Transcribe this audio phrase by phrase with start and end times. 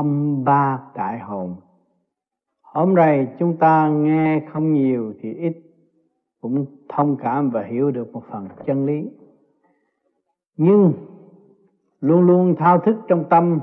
[0.00, 1.56] âm ba đại hồn.
[2.62, 5.56] Hôm nay chúng ta nghe không nhiều thì ít,
[6.40, 9.10] cũng thông cảm và hiểu được một phần chân lý.
[10.56, 10.92] Nhưng
[12.00, 13.60] luôn luôn thao thức trong tâm,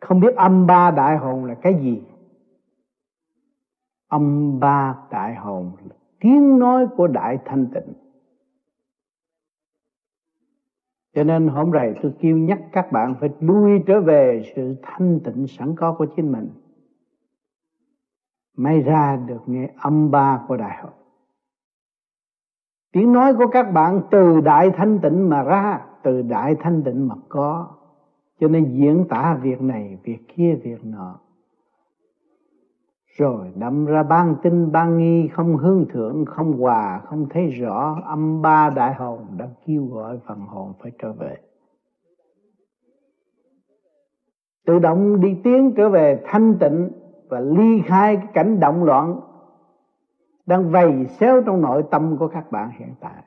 [0.00, 2.02] không biết âm ba đại hồn là cái gì.
[4.08, 7.92] Âm ba đại hồn là tiếng nói của đại thanh tịnh.
[11.14, 15.20] Cho nên hôm nay tôi kêu nhắc các bạn phải lui trở về sự thanh
[15.24, 16.48] tịnh sẵn có của chính mình.
[18.56, 20.92] May ra được nghe âm ba của đại hội.
[22.92, 27.08] tiếng nói của các bạn từ đại thanh tịnh mà ra, từ đại thanh tịnh
[27.08, 27.68] mà có.
[28.40, 31.20] Cho nên diễn tả việc này, việc kia, việc nọ
[33.16, 38.00] rồi đâm ra ban tin ban nghi, không hương thượng, không hòa, không thấy rõ,
[38.04, 41.36] âm ba đại hồn đã kêu gọi phần hồn phải trở về.
[44.66, 46.90] Tự động đi tiến trở về thanh tịnh
[47.28, 49.20] và ly khai cái cảnh động loạn
[50.46, 53.24] đang vầy xéo trong nội tâm của các bạn hiện tại.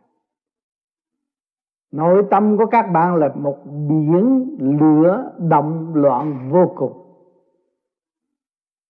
[1.91, 7.06] Nội tâm của các bạn là một biển lửa động loạn vô cùng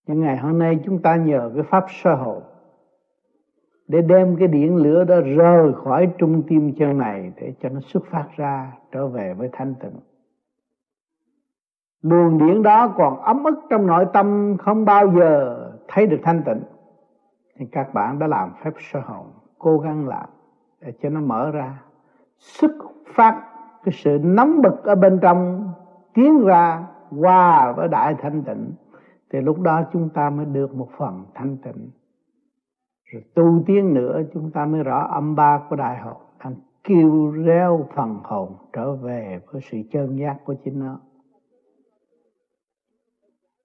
[0.08, 2.44] nhưng ngày hôm nay chúng ta nhờ cái pháp sơ hồn
[3.88, 7.80] để đem cái điện lửa đó rời khỏi trung tim chân này để cho nó
[7.80, 10.00] xuất phát ra, trở về với thanh tịnh.
[12.02, 16.44] Luồng điện đó còn ấm ức trong nội tâm, không bao giờ thấy được thanh
[16.44, 16.61] tịnh.
[17.58, 19.25] Thì các bạn đã làm phép sơ hồn
[19.59, 20.30] cố gắng làm
[20.81, 21.80] để cho nó mở ra,
[22.38, 22.72] xuất
[23.13, 23.44] phát
[23.83, 25.69] cái sự nóng bực ở bên trong,
[26.13, 26.83] tiến ra
[27.19, 28.72] qua với đại thanh tịnh
[29.30, 31.89] thì lúc đó chúng ta mới được một phần thanh tịnh.
[33.06, 37.31] Rồi tu tiến nữa, chúng ta mới rõ âm ba của đại hồn đang kêu
[37.31, 41.00] reo phần hồn trở về với sự chân giác của chính nó.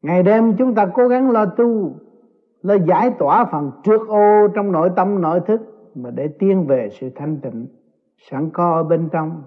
[0.03, 1.93] Ngày đêm chúng ta cố gắng lo tu,
[2.63, 5.61] lo giải tỏa phần trước ô trong nội tâm, nội thức,
[5.95, 7.67] mà để tiến về sự thanh tịnh,
[8.31, 9.43] sẵn có ở bên trong,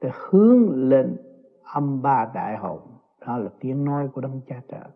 [0.00, 1.16] để hướng lên
[1.62, 2.80] âm ba đại hồn
[3.26, 4.90] đó là tiếng nói của đấng cha trời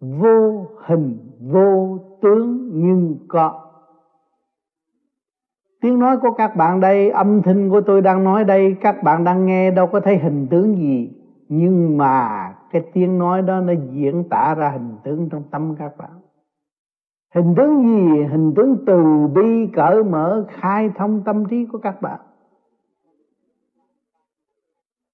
[0.00, 3.64] vô hình, vô tướng nhưng có.
[5.80, 9.24] Tiếng nói của các bạn đây, âm thanh của tôi đang nói đây, các bạn
[9.24, 11.12] đang nghe đâu có thấy hình tướng gì.
[11.48, 12.28] Nhưng mà
[12.70, 16.10] cái tiếng nói đó nó diễn tả ra hình tướng trong tâm các bạn.
[17.34, 18.24] Hình tướng gì?
[18.24, 22.20] Hình tướng từ bi, cởi mở, khai thông tâm trí của các bạn.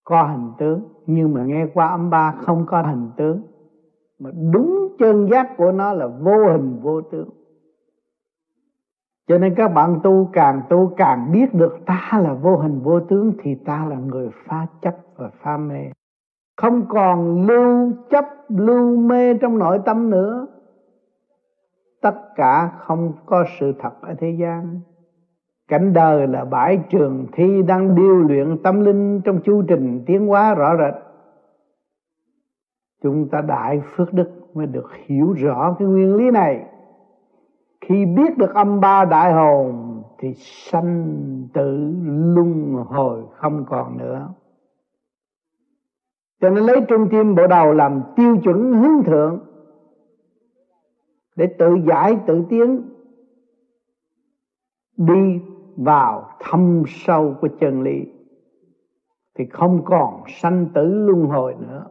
[0.05, 3.43] Có hình tướng, nhưng mà nghe qua âm ba không có hình tướng
[4.25, 7.29] mà đúng chân giác của nó là vô hình, vô tướng.
[9.29, 13.01] Cho nên các bạn tu càng tu càng biết được ta là vô hình, vô
[13.01, 15.91] tướng, thì ta là người pha chấp và pha mê.
[16.57, 20.47] Không còn lưu chấp, lưu mê trong nội tâm nữa.
[22.03, 24.81] Tất cả không có sự thật ở thế gian.
[25.69, 30.27] Cảnh đời là bãi trường thi đang điêu luyện tâm linh trong chu trình tiến
[30.27, 30.95] hóa rõ rệt
[33.05, 36.67] chúng ta đại phước đức mới được hiểu rõ cái nguyên lý này.
[37.81, 41.07] Khi biết được âm ba đại hồn, thì sanh
[41.53, 41.95] tử
[42.35, 44.29] luân hồi không còn nữa.
[46.41, 49.41] Cho nên lấy trung tim bộ đầu làm tiêu chuẩn hướng thượng
[51.37, 52.83] để tự giải tự tiến
[54.97, 55.41] đi
[55.77, 58.05] vào thâm sâu của chân lý,
[59.35, 61.87] thì không còn sanh tử luân hồi nữa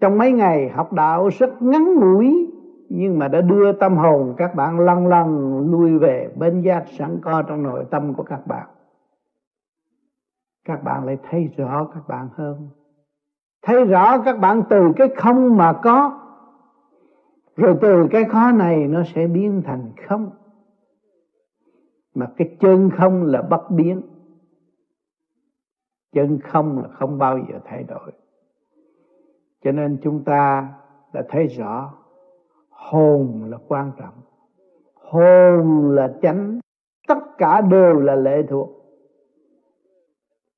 [0.00, 2.50] trong mấy ngày học đạo rất ngắn ngủi,
[2.88, 7.20] nhưng mà đã đưa tâm hồn các bạn lăn lăn lui về bên giác sẵn
[7.22, 8.68] có trong nội tâm của các bạn.
[10.64, 12.68] Các bạn lại thấy rõ các bạn hơn.
[13.62, 16.20] Thấy rõ các bạn từ cái không mà có,
[17.56, 20.30] rồi từ cái khó này nó sẽ biến thành không.
[22.14, 24.02] Mà cái chân không là bất biến.
[26.12, 28.12] Chân không là không bao giờ thay đổi
[29.64, 30.72] cho nên chúng ta
[31.12, 31.94] đã thấy rõ,
[32.68, 34.14] hồn là quan trọng.
[34.94, 36.60] Hồn là chánh,
[37.08, 38.70] tất cả đều là lệ thuộc.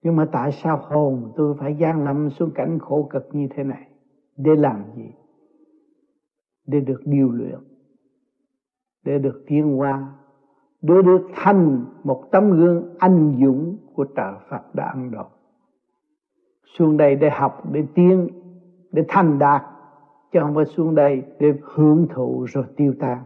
[0.03, 3.65] Nhưng mà tại sao hồn tôi phải gian lâm xuống cảnh khổ cực như thế
[3.65, 3.89] này?
[4.37, 5.11] Để làm gì?
[6.67, 7.59] Để được điều luyện,
[9.05, 10.13] để được tiến hóa,
[10.83, 15.25] để được thành một tấm gương anh dũng của trời Phật đã ăn độ
[16.79, 18.29] xuống đây để học, để tiến
[18.93, 19.63] để thành đạt,
[20.33, 23.19] chứ không phải xuống đây để hưởng thụ rồi tiêu tan.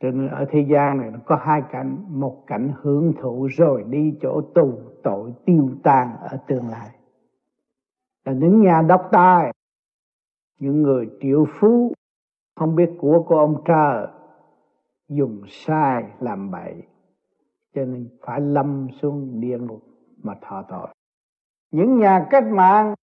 [0.00, 3.84] Cho nên ở thế gian này nó có hai cảnh, một cảnh hưởng thụ rồi
[3.88, 6.90] đi chỗ tù tội tiêu tan ở tương lai.
[8.24, 9.52] Là những nhà độc tài,
[10.58, 11.92] những người triệu phú,
[12.56, 14.06] không biết của của ông trời,
[15.08, 16.82] dùng sai làm bậy,
[17.74, 19.82] cho nên phải lâm xuống địa ngục
[20.22, 20.88] mà thọ tội.
[21.70, 22.94] Những nhà cách mạng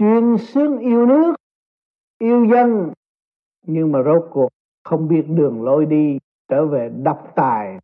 [0.00, 1.34] chuyên xướng yêu nước,
[2.18, 2.92] yêu dân.
[3.66, 4.48] Nhưng mà rốt cuộc
[4.84, 6.18] không biết đường lối đi
[6.48, 7.78] trở về độc tài,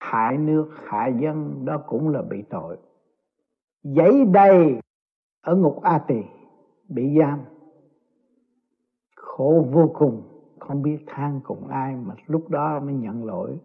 [0.00, 2.76] hại nước, hại dân, đó cũng là bị tội.
[3.82, 4.80] Giấy đầy
[5.40, 6.22] ở ngục a tỳ
[6.88, 7.38] bị giam.
[9.16, 10.22] Khổ vô cùng,
[10.58, 13.58] không biết than cùng ai mà lúc đó mới nhận lỗi.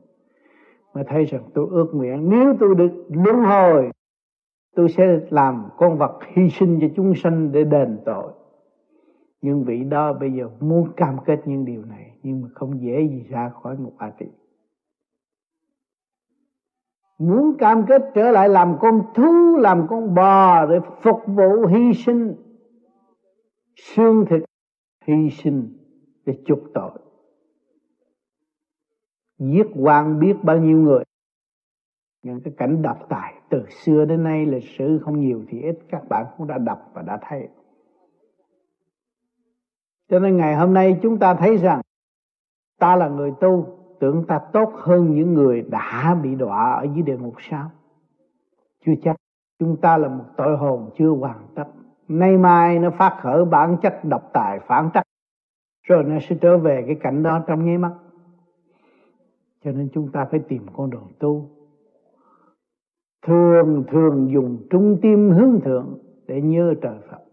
[0.93, 3.91] Mà thấy rằng tôi ước nguyện, nếu tôi được luân hồi
[4.77, 8.33] tôi sẽ làm con vật hy sinh cho chúng sanh để đền tội.
[9.41, 13.07] Nhưng vị đó bây giờ muốn cam kết những điều này, nhưng mà không dễ
[13.07, 14.25] gì ra khỏi một a tỳ.
[17.19, 21.93] Muốn cam kết trở lại làm con thú, làm con bò để phục vụ hy
[21.93, 22.35] sinh,
[23.75, 24.43] xương thịt
[25.07, 25.77] hy sinh
[26.25, 26.99] để chuộc tội.
[29.39, 31.03] Giết quan biết bao nhiêu người
[32.27, 35.79] những cái cảnh độc tài từ xưa đến nay, lịch sử không nhiều thì ít
[35.89, 37.47] các bạn cũng đã đọc và đã thấy.
[40.09, 41.81] Cho nên ngày hôm nay chúng ta thấy rằng
[42.79, 43.65] ta là người tu,
[43.99, 47.71] tưởng ta tốt hơn những người đã bị đọa ở dưới địa ngục sao?
[48.85, 49.15] Chưa chắc.
[49.59, 51.65] Chúng ta là một tội hồn chưa hoàn tất.
[52.07, 55.03] Nay mai nó phát khởi bản chất độc tài, phản trắc,
[55.83, 57.93] rồi nó sẽ trở về cái cảnh đó trong nháy mắt.
[59.63, 61.56] Cho nên chúng ta phải tìm con đường tu
[63.21, 67.23] thường thường dùng trung tim hướng thượng để nhớ trời Phật.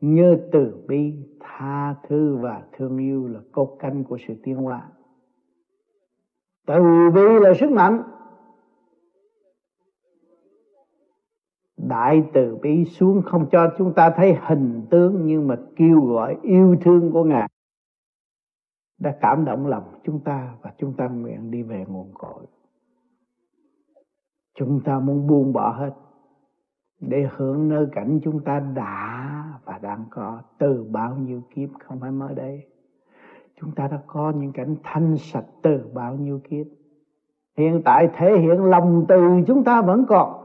[0.00, 4.88] Nhớ từ bi, tha thứ và thương yêu là cốt canh của sự tiến hóa.
[6.66, 8.02] Từ bi là sức mạnh.
[11.76, 16.36] Đại từ bi xuống không cho chúng ta thấy hình tướng nhưng mà kêu gọi
[16.42, 17.48] yêu thương của ngài.
[18.98, 22.46] Đã cảm động lòng chúng ta và chúng ta nguyện đi về nguồn cội
[24.54, 25.90] chúng ta muốn buông bỏ hết
[27.00, 30.42] để hưởng nơi cảnh chúng ta đã và đang có.
[30.58, 32.68] Từ bao nhiêu kiếp không phải mới đây.
[33.60, 36.66] Chúng ta đã có những cảnh thanh sạch từ bao nhiêu kiếp.
[37.56, 40.40] Hiện tại thể hiện lòng từ chúng ta vẫn còn.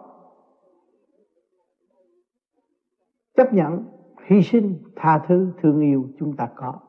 [3.37, 3.85] Chấp nhận,
[4.25, 6.79] hy sinh, tha thứ, thương yêu chúng ta có.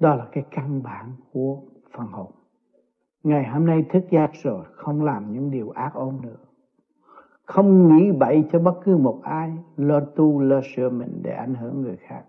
[0.00, 1.62] Đó là cái căn bản của
[1.92, 2.32] phần hồn
[3.22, 6.36] ngày hôm nay thức giác rồi, không làm những điều ác ôn nữa.
[7.44, 11.54] Không nghĩ bậy cho bất cứ một ai, lo tu, lo sửa mình để ảnh
[11.54, 12.22] hưởng người khác.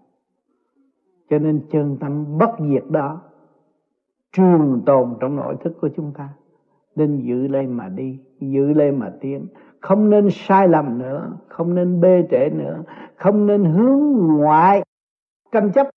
[1.29, 3.21] Cho nên chân tâm bất diệt đó,
[4.31, 6.29] trường tồn trong nội thức của chúng ta.
[6.95, 9.47] Nên giữ lấy mà đi, giữ lấy mà tiến.
[9.81, 12.83] Không nên sai lầm nữa, không nên bê trễ nữa,
[13.15, 13.99] không nên hướng
[14.37, 14.83] ngoại,
[15.51, 15.89] tranh chấp.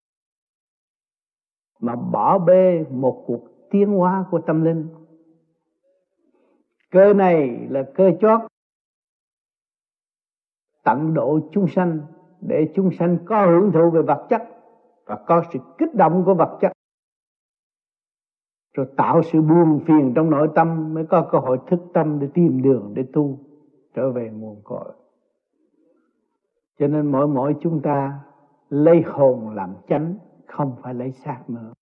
[1.80, 4.88] Mà bỏ bê một cuộc tiến hóa của tâm linh.
[6.90, 8.40] Cơ này là cơ chót.
[10.84, 12.00] Tận độ chúng sanh
[12.40, 14.42] để chúng sanh có hưởng thụ về vật chất
[15.04, 16.72] và có sự kích động của vật chất.
[18.74, 22.28] Rồi tạo sự buồn phiền trong nội tâm mới có cơ hội thức tâm để
[22.34, 23.38] tìm đường để tu
[23.94, 24.92] trở về nguồn cội.
[26.78, 28.20] Cho nên mỗi mỗi chúng ta
[28.68, 30.14] lấy hồn làm chánh,
[30.46, 31.72] không phải lấy xác nữa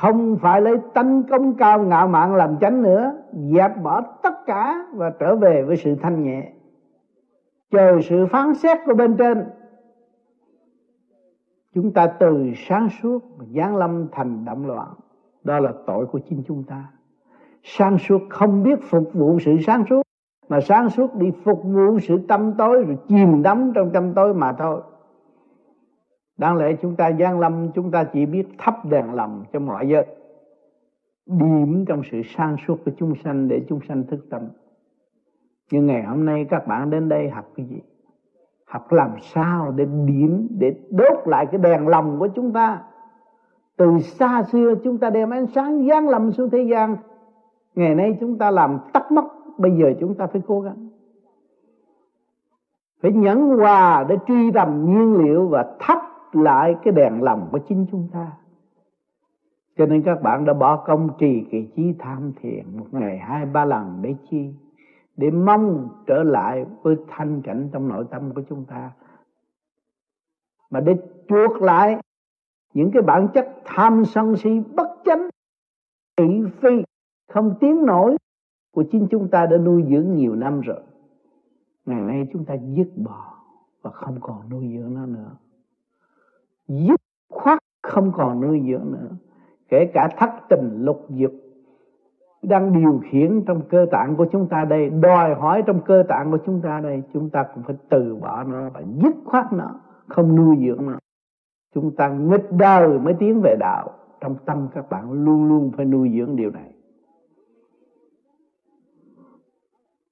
[0.00, 4.86] không phải lấy tánh công cao ngạo mạn làm chánh nữa, dẹp bỏ tất cả
[4.94, 6.52] và trở về với sự thanh nhẹ.
[7.70, 9.44] Chờ sự phán xét của bên trên,
[11.74, 14.88] chúng ta từ sáng suốt mà giáng lâm thành động loạn.
[15.44, 16.84] Đó là tội của chính chúng ta.
[17.62, 20.02] Sáng suốt không biết phục vụ sự sáng suốt,
[20.48, 24.34] mà sáng suốt đi phục vụ sự tâm tối, rồi chìm đắm trong tâm tối
[24.34, 24.80] mà thôi
[26.40, 29.88] đáng lẽ chúng ta gian lâm, chúng ta chỉ biết thắp đèn lầm cho mọi
[29.88, 30.06] giới
[31.26, 34.42] điểm trong sự sang suốt của chúng sanh để chúng sanh thức tâm.
[35.72, 37.80] Nhưng ngày hôm nay các bạn đến đây học cái gì?
[38.66, 42.82] Học làm sao để điểm, để đốt lại cái đèn lòng của chúng ta.
[43.76, 46.96] Từ xa xưa chúng ta đem ánh sáng gian lâm xuống thế gian.
[47.74, 49.24] Ngày nay chúng ta làm tắt mất
[49.58, 50.88] bây giờ chúng ta phải cố gắng.
[53.02, 57.58] Phải nhẫn hòa để truy tầm nhiên liệu và thắp lại cái đèn lòng của
[57.68, 58.32] chính chúng ta.
[59.76, 63.46] Cho nên các bạn đã bỏ công trì kỳ trí tham thiền một ngày hai
[63.46, 64.54] ba lần để chi?
[65.16, 68.90] Để mong trở lại với thanh cảnh trong nội tâm của chúng ta.
[70.70, 70.96] Mà để
[71.28, 71.96] chuộc lại
[72.74, 75.28] những cái bản chất tham sân si bất chánh,
[76.16, 76.82] thị phi,
[77.28, 78.16] không tiến nổi
[78.74, 80.80] của chính chúng ta đã nuôi dưỡng nhiều năm rồi.
[81.86, 83.34] Ngày nay chúng ta dứt bỏ
[83.82, 85.30] và không còn nuôi dưỡng nó nữa
[86.70, 87.00] dứt
[87.32, 89.16] khoát không còn nuôi dưỡng nữa.
[89.68, 91.32] Kể cả thất tình, lục dục
[92.42, 96.30] đang điều khiển trong cơ tạng của chúng ta đây, đòi hỏi trong cơ tạng
[96.30, 99.80] của chúng ta đây, chúng ta cũng phải từ bỏ nó và dứt khoát nó,
[100.08, 100.98] không nuôi dưỡng nó.
[101.74, 105.86] Chúng ta nghịch đời mới tiến về đạo, trong tâm các bạn luôn luôn phải
[105.86, 106.72] nuôi dưỡng điều này.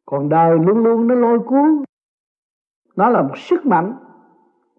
[0.06, 1.82] Còn đời luôn luôn nó lôi cuốn.
[2.96, 3.94] Nó là một sức mạnh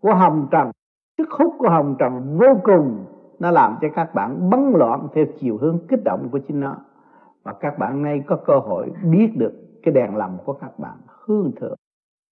[0.01, 0.71] của hồng trần
[1.19, 3.05] sức hút của hồng trần vô cùng.
[3.39, 6.75] Nó làm cho các bạn bấn loạn theo chiều hướng kích động của chính nó.
[7.43, 10.97] Và các bạn nay có cơ hội biết được cái đèn lầm của các bạn
[11.07, 11.77] hương thượng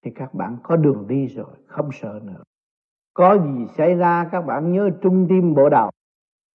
[0.05, 2.43] thì các bạn có đường đi rồi, không sợ nữa.
[3.13, 5.89] Có gì xảy ra, các bạn nhớ trung tim bộ đầu.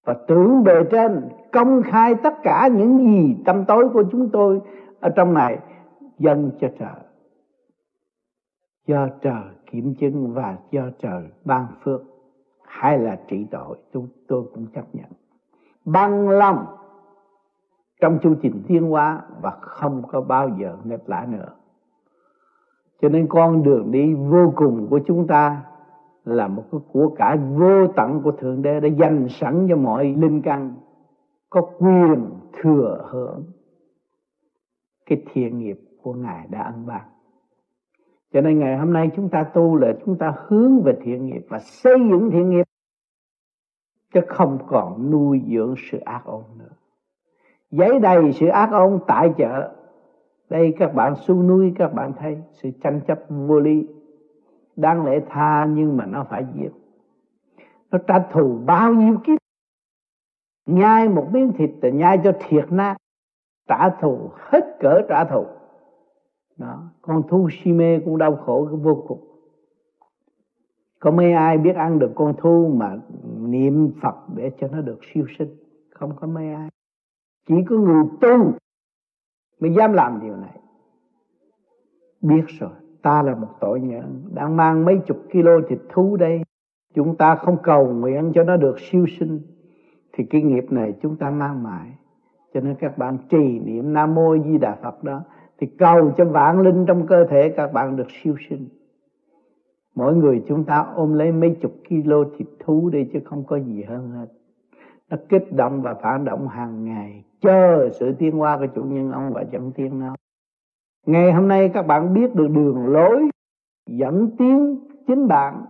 [0.07, 4.61] Và tưởng bề trên, công khai tất cả những gì tâm tối của chúng tôi
[5.01, 5.59] ở trong này
[6.19, 7.05] dâng cho trời.
[8.87, 12.12] Do trời kiểm chứng và do trời ban phước
[12.73, 15.11] hay là trị tội chúng tôi cũng chấp nhận.
[15.85, 16.67] Bằng lòng,
[18.00, 21.49] trong chu trình tiến hóa và không có bao giờ nghịch lại nữa.
[23.02, 25.62] Cho nên con đường đi vô cùng của chúng ta
[26.25, 30.05] là một cái của cải vô tận của thượng đế đã dành sẵn cho mọi
[30.05, 30.75] linh căn,
[31.50, 33.45] có quyền thừa hưởng
[35.07, 37.12] cái thiện nghiệp của ngài đã ăn ban
[38.33, 41.47] cho nên ngày hôm nay chúng ta tu là chúng ta hướng về thiện nghiệp
[41.49, 42.67] và xây dựng thiện nghiệp,
[44.15, 46.71] chứ không còn nuôi dưỡng sự ác ôn nữa.
[47.71, 49.75] Giấy đầy sự ác ôn tại chợ.
[50.51, 53.89] Đây các bạn su nuôi các bạn thấy sự tranh chấp vô lý.
[54.77, 56.71] Đáng lẽ tha, nhưng mà nó phải giết.
[57.91, 59.39] Nó trả thù bao nhiêu kiếp?
[60.67, 62.97] Nhai một miếng thịt thì nhai cho thiệt nát.
[63.69, 65.47] Trả thù, hết cỡ trả thù
[66.62, 69.21] đó, con thú si mê cũng đau khổ vô cùng.
[71.00, 72.97] Có mấy ai biết ăn được con thú mà
[73.38, 75.57] niệm Phật để cho nó được siêu sinh?
[75.90, 76.69] Không có mấy ai.
[77.49, 78.52] Chỉ có người tu
[79.61, 80.59] mới dám làm điều này.
[82.21, 82.71] Biết rồi,
[83.02, 86.42] ta là một tội nhân đang mang mấy chục kilo thịt thú đây.
[86.95, 89.40] Chúng ta không cầu nguyện cho nó được siêu sinh.
[90.12, 91.92] Thì cái nghiệp này chúng ta mang mãi.
[92.54, 95.23] Cho nên các bạn trì niệm nam mô di đà phật đó
[95.59, 98.68] thì cầu cho vạn linh trong cơ thể các bạn được siêu sinh.
[99.94, 103.56] Mỗi người chúng ta ôm lấy mấy chục kilo thịt thú đi chứ không có
[103.56, 104.26] gì hơn hết.
[105.11, 107.25] Nó kích động và phản động hàng ngày.
[107.40, 110.14] Chờ sự tiến hóa của chủ nhân ông và dẫn tiến nó
[111.06, 113.30] ngày hôm nay các bạn biết được đường lối
[113.87, 115.64] dẫn tiến chính bạn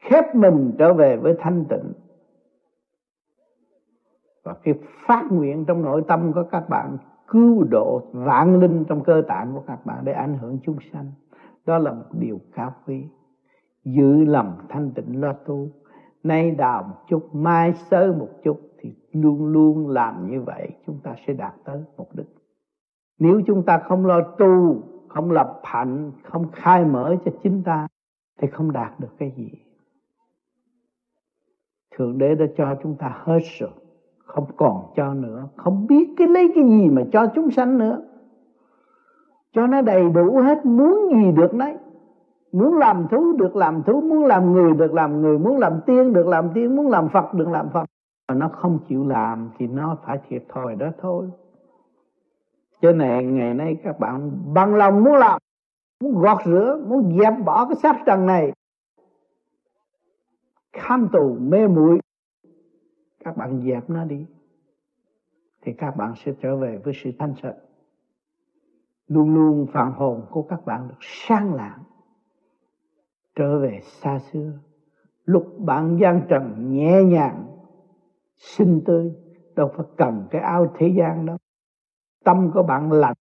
[0.00, 1.92] khép mình trở về với thanh tịnh.
[4.42, 4.74] Và cái
[5.06, 9.52] phát nguyện trong nội tâm của các bạn cứu độ vạn linh trong cơ tạng
[9.54, 11.12] của các bạn để ảnh hưởng chúng sanh.
[11.66, 13.04] Đó là một điều cao quý.
[13.84, 15.68] Giữ lòng thanh tịnh lo tu.
[16.22, 21.00] Nay đào một chút, mai sơ một chút, thì luôn luôn làm như vậy, chúng
[21.02, 22.26] ta sẽ đạt tới mục đích.
[23.18, 27.88] Nếu chúng ta không lo tu, không lập hạnh, không khai mở cho chính ta,
[28.38, 29.50] thì không đạt được cái gì.
[31.96, 33.70] Thượng đế đã cho chúng ta hết rồi
[34.24, 38.00] không còn cho nữa, không biết cái lấy cái gì mà cho chúng sanh nữa.
[39.52, 41.76] Cho nó đầy đủ hết, muốn gì được đấy
[42.54, 46.12] muốn làm thú được làm thú, muốn làm người được làm người, muốn làm tiên
[46.12, 47.84] được làm tiên, muốn làm phật được làm phật.
[48.28, 51.30] Mà nó không chịu làm thì nó phải thiệt thòi đó thôi.
[52.80, 55.40] Cho nên ngày nay các bạn bằng lòng muốn làm,
[56.02, 58.52] muốn gọt rửa, muốn dẹp bỏ cái xác trần này,
[60.72, 61.98] kham tù, mê muội
[63.24, 64.26] các bạn dẹp nó đi,
[65.62, 67.56] thì các bạn sẽ trở về với sự thanh sạch.
[69.08, 71.82] Luôn luôn phản hồn của các bạn được sang lạng,
[73.36, 74.52] trở về xa xưa.
[75.24, 77.46] Lúc bạn gian trần nhẹ nhàng
[78.36, 79.12] sinh tươi
[79.54, 81.36] đâu phải cần cái áo thế gian đâu
[82.24, 83.16] tâm của bạn lạnh,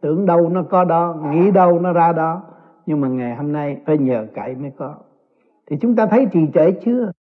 [0.00, 2.42] tưởng đâu nó có đó, nghĩ đâu nó ra đó.
[2.86, 4.96] Nhưng mà ngày hôm nay phải nhờ cậy mới có.
[5.66, 7.12] Thì chúng ta thấy trì trệ chưa?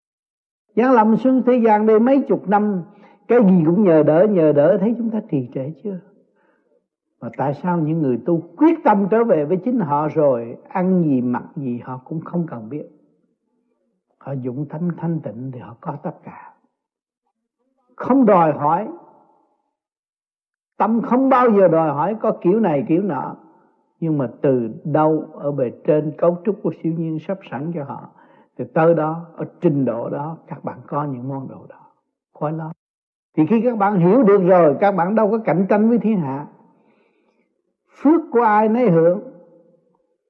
[0.75, 2.83] Giáng lâm xuống thế gian đây mấy chục năm,
[3.27, 5.99] Cái gì cũng nhờ đỡ nhờ đỡ, Thấy chúng ta trì trệ chưa?
[7.21, 11.03] Mà tại sao những người tu quyết tâm trở về với chính họ rồi, Ăn
[11.03, 12.85] gì, mặc gì, họ cũng không cần biết.
[14.17, 16.53] Họ dụng tâm thanh tịnh thì họ có tất cả.
[17.95, 18.87] Không đòi hỏi.
[20.77, 23.35] Tâm không bao giờ đòi hỏi có kiểu này, kiểu nọ.
[23.99, 27.83] Nhưng mà từ đâu, ở bề trên cấu trúc của siêu nhiên sắp sẵn cho
[27.83, 28.09] họ
[28.57, 31.79] thì tới đó, ở trình độ đó, các bạn có những món đồ đó.
[32.33, 32.71] Khói lắm
[33.37, 36.19] thì khi các bạn hiểu được rồi, các bạn đâu có cạnh tranh với thiên
[36.19, 36.47] hạ.
[38.01, 39.21] Phước của ai nấy hưởng.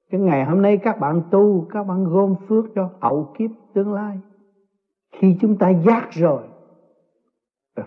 [0.09, 3.93] Cái ngày hôm nay các bạn tu, các bạn gom phước cho hậu kiếp tương
[3.93, 4.19] lai.
[5.11, 6.43] Khi chúng ta giác rồi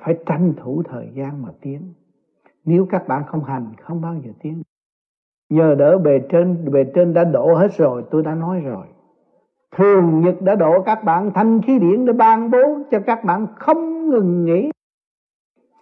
[0.01, 1.93] phải tranh thủ thời gian mà tiến.
[2.65, 4.63] Nếu các bạn không hành, không bao giờ tiến.
[5.51, 8.87] Nhờ đỡ bề trên bề trên đã đổ hết rồi, tôi đã nói rồi
[9.71, 13.47] thường nhật đã độ các bạn thanh khí điển để ban bố cho các bạn
[13.57, 14.71] không ngừng nghỉ,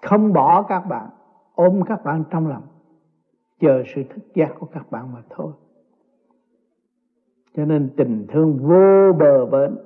[0.03, 1.11] không bỏ các bạn,
[1.55, 2.62] ôm các bạn trong lòng,
[3.61, 5.53] chờ sự thức giác của các bạn mà thôi.
[7.57, 9.76] Cho nên tình thương vô bờ bến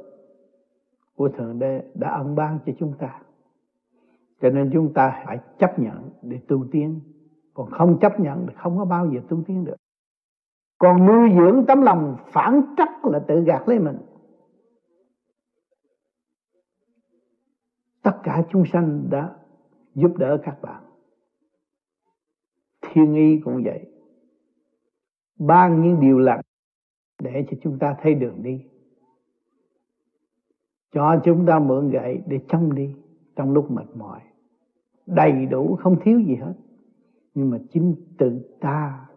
[1.17, 3.21] của thượng đế đã ân ban cho chúng ta.
[4.41, 7.01] Cho nên chúng ta phải chấp nhận để tu tiến.
[7.55, 9.77] Còn không chấp nhận thì không có bao giờ tu tiến được
[10.79, 13.99] còn nuôi dưỡng tấm lòng phản trắc là tự gạt lấy mình.
[18.03, 19.37] Tất cả chúng sanh đã
[19.95, 20.83] giúp đỡ các bạn.
[22.81, 23.93] Thiên y cũng vậy.
[25.39, 26.41] Ban những điều lành
[27.23, 28.65] để cho chúng ta thấy đường đi.
[30.93, 32.95] Cho chúng ta mượn gậy để chống đi
[33.37, 34.21] trong lúc mệt mỏi.
[35.07, 36.55] Đầy đủ không thiếu gì hết.
[37.35, 39.09] Nhưng mà chính tự ta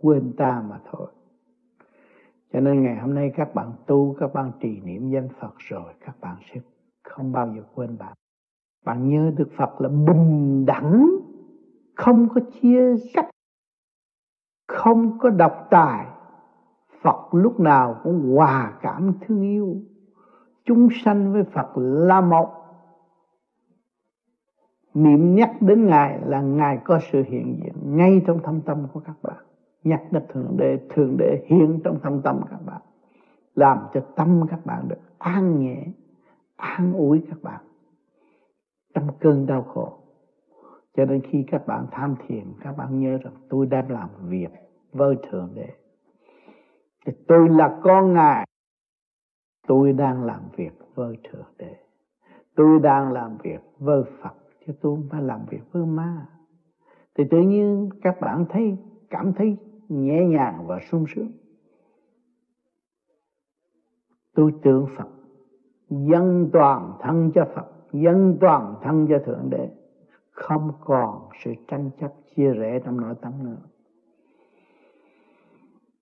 [0.00, 1.06] quên ta mà thôi.
[2.52, 5.92] Cho nên ngày hôm nay các bạn tu, các bạn trì niệm danh Phật rồi,
[6.00, 6.60] các bạn sẽ
[7.02, 8.12] không bao giờ quên bạn.
[8.84, 11.06] Bạn nhớ được Phật là bình đẳng,
[11.94, 13.30] không có chia cách
[14.68, 16.06] không có độc tài.
[17.02, 19.76] Phật lúc nào cũng hòa cảm thương yêu.
[20.64, 22.54] Chúng sanh với Phật là một.
[24.94, 29.00] Niệm nhắc đến Ngài là Ngài có sự hiện diện ngay trong thâm tâm của
[29.00, 29.47] các bạn
[29.84, 32.80] nhắc đến Thượng Đế Thượng Đế hiện trong thâm tâm các bạn,
[33.54, 35.86] làm cho tâm các bạn được an nhẹ,
[36.56, 37.60] an ủi các bạn
[38.94, 39.92] trong cơn đau khổ.
[40.96, 44.50] Cho nên khi các bạn tham thiền, các bạn nhớ rằng tôi đang làm việc
[44.92, 45.68] với Thượng Đế.
[47.06, 48.46] Thì tôi là con Ngài.
[49.66, 51.76] Tôi đang làm việc với Thượng Đế.
[52.54, 54.34] Tôi đang làm việc với Phật,
[54.66, 56.26] chứ tôi không phải làm việc với ma.
[57.18, 58.76] Thì tự nhiên các bạn thấy,
[59.10, 59.56] cảm thấy
[59.88, 61.30] nhẹ nhàng và sung sướng.
[64.34, 65.08] Tôi tưởng Phật,
[65.90, 69.68] dân toàn thân cho Phật, dân toàn thân cho Thượng Đế.
[70.30, 73.56] Không còn sự tranh chấp chia rẽ trong nội tâm nữa.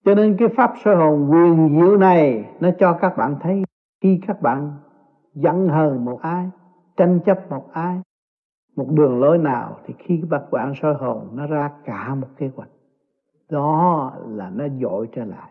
[0.05, 3.63] Cho nên cái pháp soi hồn quyền diệu này, nó cho các bạn thấy,
[4.01, 4.73] khi các bạn
[5.35, 6.51] giận hờn một ai,
[6.97, 8.01] tranh chấp một ai,
[8.77, 12.51] một đường lối nào, thì khi các bạn soi hồn, nó ra cả một kế
[12.57, 12.69] hoạch
[13.51, 15.51] đó là nó dội trở lại.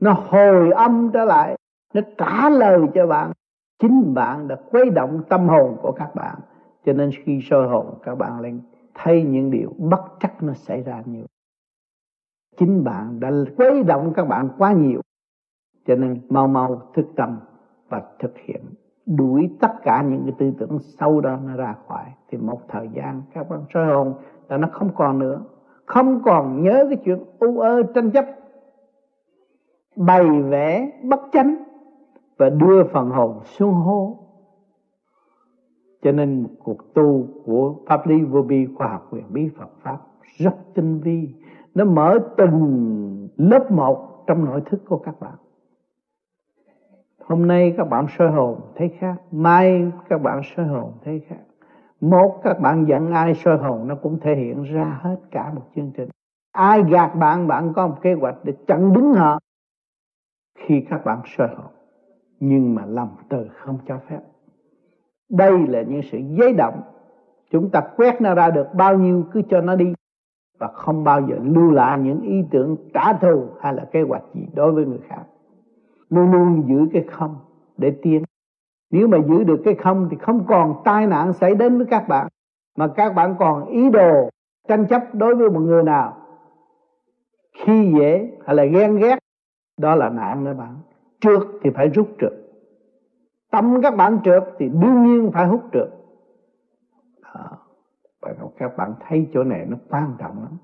[0.00, 1.56] Nó hồi âm trở lại.
[1.94, 3.32] Nó trả lời cho bạn.
[3.78, 6.38] Chính bạn đã quấy động tâm hồn của các bạn.
[6.84, 8.60] Cho nên khi soi hồn, các bạn lên
[8.94, 11.24] thấy những điều bất chắc nó xảy ra nhiều.
[12.56, 15.00] Chính bạn đã quấy động các bạn quá nhiều.
[15.86, 17.38] Cho nên mau mau thức tâm
[17.88, 18.60] và thực hiện.
[19.06, 22.04] Đuổi tất cả những cái tư tưởng sâu đó nó ra khỏi.
[22.28, 24.14] Thì một thời gian các bạn soi hồn
[24.48, 25.40] là nó không còn nữa
[25.90, 28.26] không còn nhớ cái chuyện u ơ tranh chấp.
[29.96, 31.56] Bày vẽ bất chánh
[32.36, 34.18] và đưa phần hồn xuống hố.
[36.02, 39.98] Cho nên cuộc tu của pháp lý vô vi khoa học quyền bí Phật pháp
[40.36, 41.28] rất tinh vi.
[41.74, 45.34] Nó mở từng lớp một trong nội thức của các bạn.
[47.24, 51.40] Hôm nay các bạn soi hồn thấy khác, mai các bạn soi hồn thấy khác
[52.00, 55.62] một, các bạn giận ai soi hồn, nó cũng thể hiện ra hết cả một
[55.76, 56.08] chương trình.
[56.52, 59.38] Ai gạt bạn bạn có một kế hoạch để chặn đứng họ
[60.58, 61.72] khi các bạn soi hồn.
[62.40, 64.20] Nhưng mà lòng từ không cho phép.
[65.30, 66.80] Đây là những sự giấy động.
[67.50, 69.94] Chúng ta quét nó ra được bao nhiêu, cứ cho nó đi.
[70.58, 74.22] Và không bao giờ lưu lại những ý tưởng trả thù hay là kế hoạch
[74.34, 75.22] gì đối với người khác.
[76.10, 77.36] Luôn luôn giữ cái không
[77.76, 78.22] để tiến
[78.90, 82.08] nếu mà giữ được cái không thì không còn tai nạn xảy đến với các
[82.08, 82.28] bạn,
[82.76, 84.28] mà các bạn còn ý đồ
[84.68, 86.16] tranh chấp đối với một người nào.
[87.58, 89.18] Khi dễ hay là ghen ghét,
[89.80, 90.76] đó là nạn đó bạn.
[91.20, 92.32] Trượt thì phải rút trượt.
[93.50, 95.88] Tâm các bạn trượt thì đương nhiên phải hút trượt.
[97.22, 97.58] Đó.
[98.20, 100.56] và các bạn thấy chỗ này nó quan trọng lắm.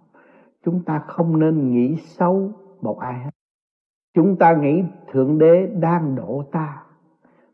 [0.65, 3.31] Chúng ta không nên nghĩ xấu một ai hết.
[4.15, 6.83] Chúng ta nghĩ thượng đế đang độ ta.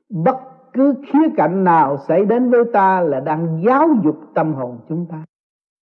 [0.08, 4.78] Bất cứ khía cạnh nào xảy đến với ta là đang giáo dục tâm hồn
[4.88, 5.24] chúng ta.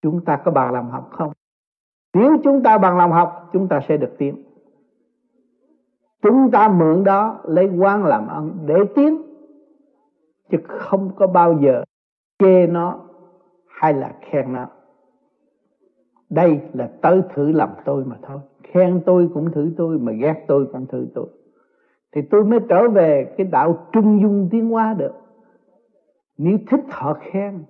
[0.02, 1.32] Chúng ta có bằng lòng học không?
[2.14, 4.42] Nếu chúng ta bằng lòng học, chúng ta sẽ được tiến.
[6.22, 9.22] Chúng ta mượn đó lấy quan làm ân để tiến,
[10.50, 11.84] chứ không có bao giờ
[12.38, 13.00] chê nó
[13.66, 14.66] hay là khen nó.
[16.30, 18.38] Đây là tới thử làm tôi mà thôi.
[18.62, 21.26] Khen tôi cũng thử tôi, mà ghét tôi cũng thử tôi
[22.14, 25.12] thì tôi mới trở về cái đạo trung dung tiến hóa được.
[26.38, 27.64] Nếu thích họ khen,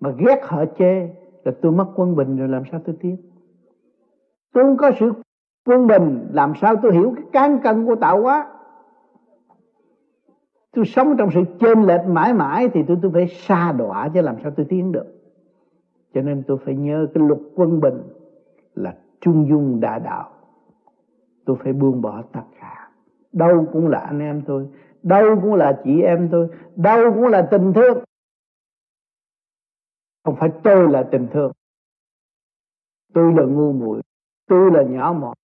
[0.00, 1.08] mà ghét họ chê,
[1.44, 3.16] là tôi mất quân bình rồi làm sao tôi tiến?
[4.52, 5.12] Tôi không có sự
[5.66, 8.46] quân bình, làm sao tôi hiểu cái cán cân của tạo hóa?
[10.72, 14.20] Tôi sống trong sự chênh lệch mãi mãi thì tôi tôi phải xa đọa chứ
[14.20, 15.06] làm sao tôi tiến được.
[16.14, 18.02] Cho nên tôi phải nhớ cái luật quân bình
[18.74, 20.30] là trung dung đa đạo.
[21.44, 22.83] Tôi phải buông bỏ tất cả
[23.34, 24.68] đâu cũng là anh em tôi.
[25.02, 26.48] Đâu cũng là chị em tôi.
[26.76, 28.04] Đâu cũng là tình thương.
[30.24, 31.52] Không phải tôi là tình thương.
[33.14, 34.02] Tôi là ngu muội.
[34.48, 35.34] Tôi là nhỏ mọn.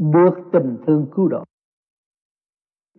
[0.00, 1.44] Được tình thương cứu độ.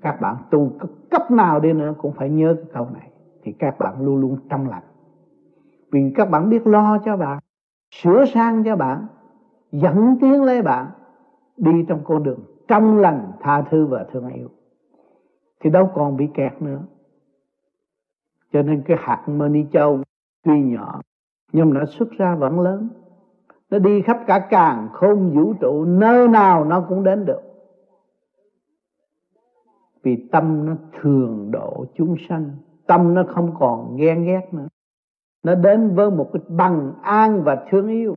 [0.01, 0.71] Các bạn tu
[1.11, 3.11] cấp nào đi nữa cũng phải nhớ cái câu này.
[3.43, 4.83] Thì các bạn luôn luôn trong lành.
[5.91, 7.39] Vì các bạn biết lo cho bạn,
[7.91, 9.07] sửa sang cho bạn,
[9.71, 10.91] dẫn tiến lấy bạn,
[11.57, 14.49] đi trong con đường trong lành tha thứ và thương yêu.
[15.59, 16.79] Thì đâu còn bị kẹt nữa.
[18.53, 19.99] Cho nên cái hạt mani châu
[20.43, 21.01] tuy nhỏ,
[21.51, 22.89] nhưng nó xuất ra vẫn lớn.
[23.69, 27.41] Nó đi khắp cả càng không vũ trụ, nơi nào nó cũng đến được.
[30.03, 32.51] Vì tâm nó thường độ chúng sanh,
[32.87, 34.67] tâm nó không còn ghen ghét nữa.
[35.43, 38.15] Nó đến với một cái bằng an và thương yêu.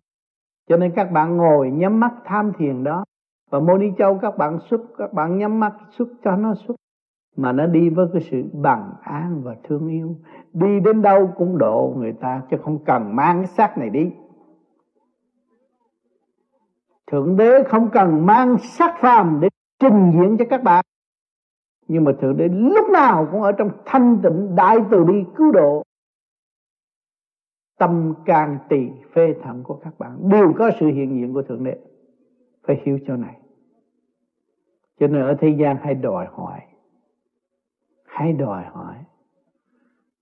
[0.68, 3.04] Cho nên các bạn ngồi nhắm mắt tham thiền đó
[3.50, 6.74] và mô đi châu các bạn xuất, các bạn nhắm mắt xuất cho nó xuất.
[7.36, 10.16] Mà nó đi với cái sự bằng an và thương yêu.
[10.52, 14.12] Đi đến đâu cũng độ người ta, chứ không cần mang cái xác này đi.
[17.06, 20.84] Thượng đế không cần mang xác phàm để trình diễn cho các bạn.
[21.88, 25.52] Nhưng mà thượng đế lúc nào cũng ở trong thanh tịnh, đại từ bi, cứu
[25.52, 25.82] độ.
[27.78, 30.28] Tâm can tỳ phê thận của các bạn.
[30.28, 31.78] Đều có sự hiện diện của thượng đế.
[32.66, 33.39] Phải hiểu cho này
[35.00, 36.60] cho nên ở thế gian hay đòi hỏi.
[38.06, 38.94] Hay đòi hỏi.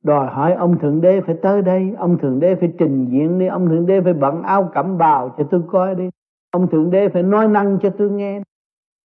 [0.02, 3.46] Đòi hỏi ông thượng đế phải tới đây, ông thượng đế phải trình diễn đi,
[3.46, 6.10] ông thượng đế phải bận áo cẩm bào cho tôi coi đi,
[6.50, 8.42] ông thượng đế phải nói năng cho tôi nghe.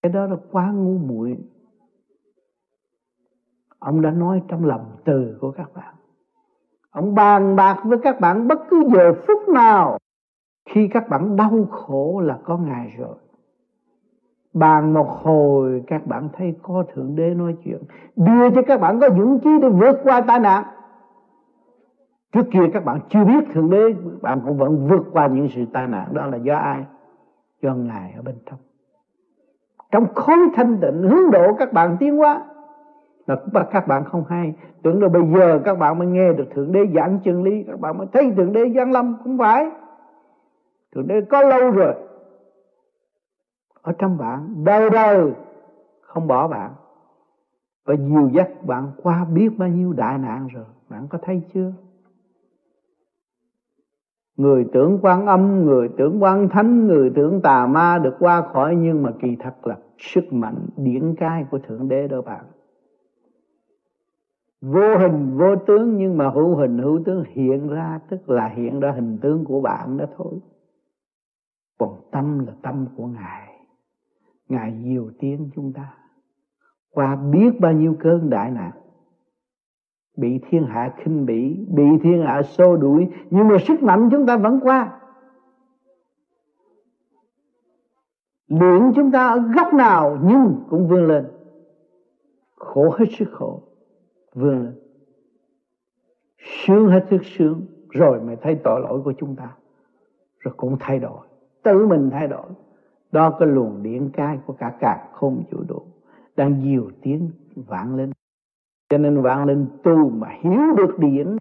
[0.01, 1.37] Cái đó là quá ngu muội.
[3.79, 5.95] Ông đã nói trong lòng từ của các bạn.
[6.91, 9.97] Ông bàn bạc với các bạn bất cứ giờ phút nào
[10.69, 13.15] khi các bạn đau khổ là có ngài rồi
[14.53, 17.77] bàn một hồi, các bạn thấy có thượng đế nói chuyện.
[18.15, 20.63] Đưa cho các bạn có dũng khí để vượt qua tai nạn.
[22.31, 25.65] Trước kia các bạn chưa biết thượng đế, bạn cũng vẫn vượt qua những sự
[25.73, 26.07] tai nạn.
[26.11, 26.85] Đó là do ai?
[27.61, 28.59] Do ngài ở bên trong.
[29.91, 32.41] Trong khối thanh tịnh, hướng độ các bạn tiến hóa.
[33.27, 33.35] Là
[33.71, 34.53] các bạn không hay.
[34.83, 37.79] Tưởng là bây giờ các bạn mới nghe được thượng đế giảng chân lý, các
[37.79, 39.15] bạn mới thấy thượng đế giáng lâm.
[39.23, 39.71] Không phải.
[40.95, 41.93] Thượng đế có lâu rồi
[43.83, 45.31] ở trong bạn, đau đời,
[46.01, 46.73] không bỏ bạn.
[47.85, 51.73] Và nhiều dắt bạn qua biết bao nhiêu đại nạn rồi, bạn có thấy chưa?
[54.37, 58.75] Người tưởng quan âm, người tưởng quan thánh, người tưởng tà ma được qua khỏi,
[58.75, 62.45] nhưng mà kỳ thật là sức mạnh điển cai của thượng đế đó bạn.
[64.61, 68.79] Vô hình, vô tướng, nhưng mà hữu hình, hữu tướng hiện ra, tức là hiện
[68.79, 70.33] ra hình tướng của bạn đó thôi.
[71.79, 73.52] Còn tâm là tâm của ngài
[74.53, 75.97] ngài nhiều tiếng chúng ta.
[76.91, 78.71] Qua biết bao nhiêu cơn đại nạn,
[80.17, 84.25] bị thiên hạ khinh bỉ, bị thiên hạ xô đuổi, nhưng mà sức mạnh chúng
[84.25, 84.99] ta vẫn qua.
[88.47, 91.25] Luyện chúng ta ở góc nào nhưng cũng vươn lên.
[92.55, 93.61] Khổ hết sức khổ,
[94.33, 94.79] vươn lên.
[96.37, 99.55] Sướng hết sức sướng, rồi mới thấy tội lỗi của chúng ta.
[100.39, 101.27] Rồi cũng thay đổi,
[101.63, 102.47] tự mình thay đổi
[103.13, 105.81] đó cái luồng điện cai của cả cả không vũ trụ
[106.35, 108.11] đang nhiều tiếng vạn lên.
[108.89, 111.37] Cho nên vạn lên tu mà hiểu được điển,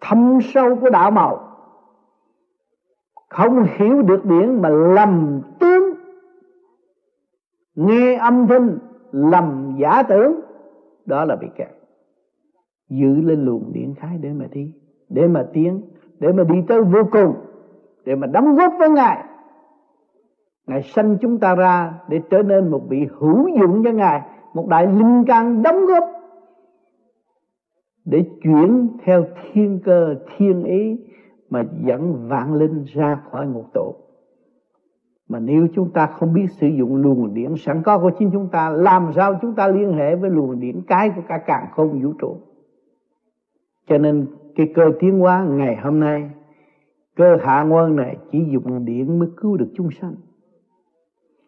[0.00, 1.56] thâm sâu của đạo màu.
[3.28, 5.94] Không hiểu được điển mà lầm tướng.
[7.74, 8.78] Nghe âm thanh,
[9.12, 10.40] lầm giả tưởng.
[11.06, 11.68] Đó là bị kẹt.
[12.88, 14.72] Giữ lên luồng điện khái để mà đi
[15.08, 15.82] để mà tiến,
[16.18, 17.34] để mà đi tới vô cùng,
[18.04, 19.24] để mà đóng góp với ngài
[20.66, 24.22] ngài sanh chúng ta ra để trở nên một vị hữu dụng cho ngài,
[24.54, 26.04] một đại linh căn đóng góp
[28.04, 30.96] để chuyển theo thiên cơ, thiên ý
[31.50, 33.94] mà dẫn vạn linh ra khỏi ngục tù
[35.28, 38.48] mà nếu chúng ta không biết sử dụng luồng điển sẵn có của chính chúng
[38.48, 42.02] ta, làm sao chúng ta liên hệ với luồng điển cái của cả càng không
[42.02, 42.36] vũ trụ?
[43.88, 44.26] Cho nên
[44.56, 46.30] cái cơ tiến hóa ngày hôm nay,
[47.16, 50.14] cơ hạ nguyên này chỉ dùng điện mới cứu được chúng sanh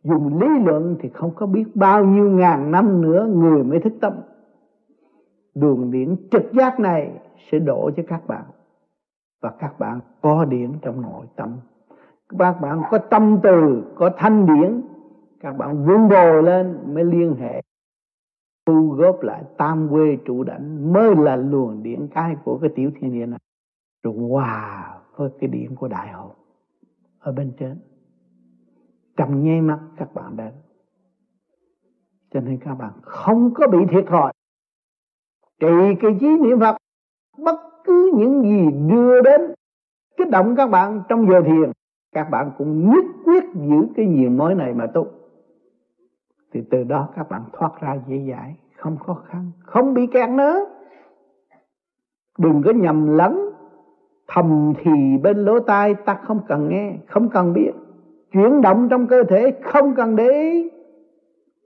[0.03, 3.93] dùng lý luận thì không có biết bao nhiêu ngàn năm nữa người mới thức
[4.01, 4.13] tâm.
[5.55, 7.13] Đường điển trực giác này
[7.51, 8.45] sẽ đổ cho các bạn.
[9.43, 11.57] Và các bạn có điển trong nội tâm.
[12.39, 14.81] Các bạn có tâm từ, có thanh điển,
[15.41, 17.63] các bạn vun bồi lên mới liên hệ.
[18.67, 22.91] Thu góp lại tam quê trụ đảnh mới là luồng điển cái của cái tiểu
[23.01, 23.39] thiên địa này.
[24.03, 26.31] Rồi hòa với cái điển của đại hồn
[27.19, 27.79] ở bên trên
[29.19, 30.53] trong nháy mắt các bạn đến.
[32.35, 34.33] Cho nên các bạn không có bị thiệt thòi.
[35.61, 36.77] Trị cái trí niệm phật,
[37.39, 39.41] bất cứ những gì đưa đến
[40.17, 41.73] kích động các bạn trong giờ thiền,
[42.13, 45.07] các bạn cũng nhất quyết giữ cái nhiều mối này mà tu.
[46.53, 50.31] Thì từ đó các bạn thoát ra dễ dãi, không khó khăn, không bị kẹt
[50.31, 50.65] nữa.
[52.39, 53.51] Đừng có nhầm lẫn,
[54.29, 57.73] thầm thì bên lỗ tai ta không cần nghe, không cần biết
[58.33, 60.71] chuyển động trong cơ thể không cần để ý.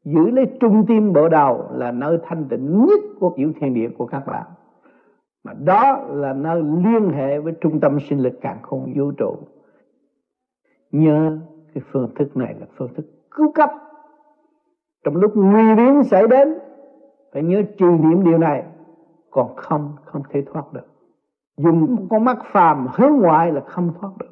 [0.04, 3.88] Giữ lấy trung tim bộ đầu là nơi thanh tịnh nhất của kiểu thiên địa
[3.98, 4.46] của các bạn.
[5.44, 9.36] Mà đó là nơi liên hệ với trung tâm sinh lực càng không vũ trụ.
[10.92, 11.38] Nhớ
[11.74, 13.70] cái phương thức này là phương thức cứu cấp.
[15.04, 16.58] Trong lúc nguy biến xảy đến,
[17.32, 18.64] phải nhớ trì niệm điều này,
[19.30, 20.86] còn không không thể thoát được.
[21.56, 24.31] Dùng con mắt phàm hướng ngoại là không thoát được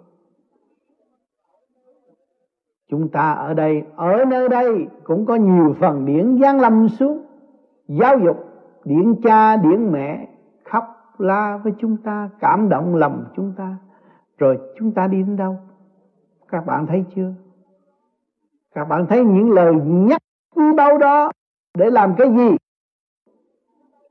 [2.91, 7.25] chúng ta ở đây, ở nơi đây cũng có nhiều phần điển giáng lâm xuống.
[7.89, 8.37] Giáo dục,
[8.85, 10.29] điển cha, điển mẹ
[10.65, 10.85] khóc
[11.19, 13.77] la với chúng ta, cảm động lòng chúng ta.
[14.39, 15.57] Rồi chúng ta đi đến đâu?
[16.49, 17.33] Các bạn thấy chưa?
[18.75, 20.21] Các bạn thấy những lời nhắc
[20.77, 21.33] bao đó
[21.79, 22.57] để làm cái gì?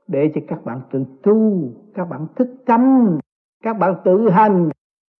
[0.08, 1.58] Để cho các bạn tự tu,
[1.94, 3.18] các bạn thức tâm,
[3.62, 4.70] các bạn tự hành,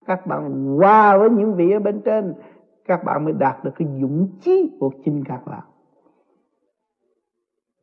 [0.07, 2.35] các bạn hòa với những vị ở bên trên
[2.85, 5.63] các bạn mới đạt được cái dũng chí của chính các bạn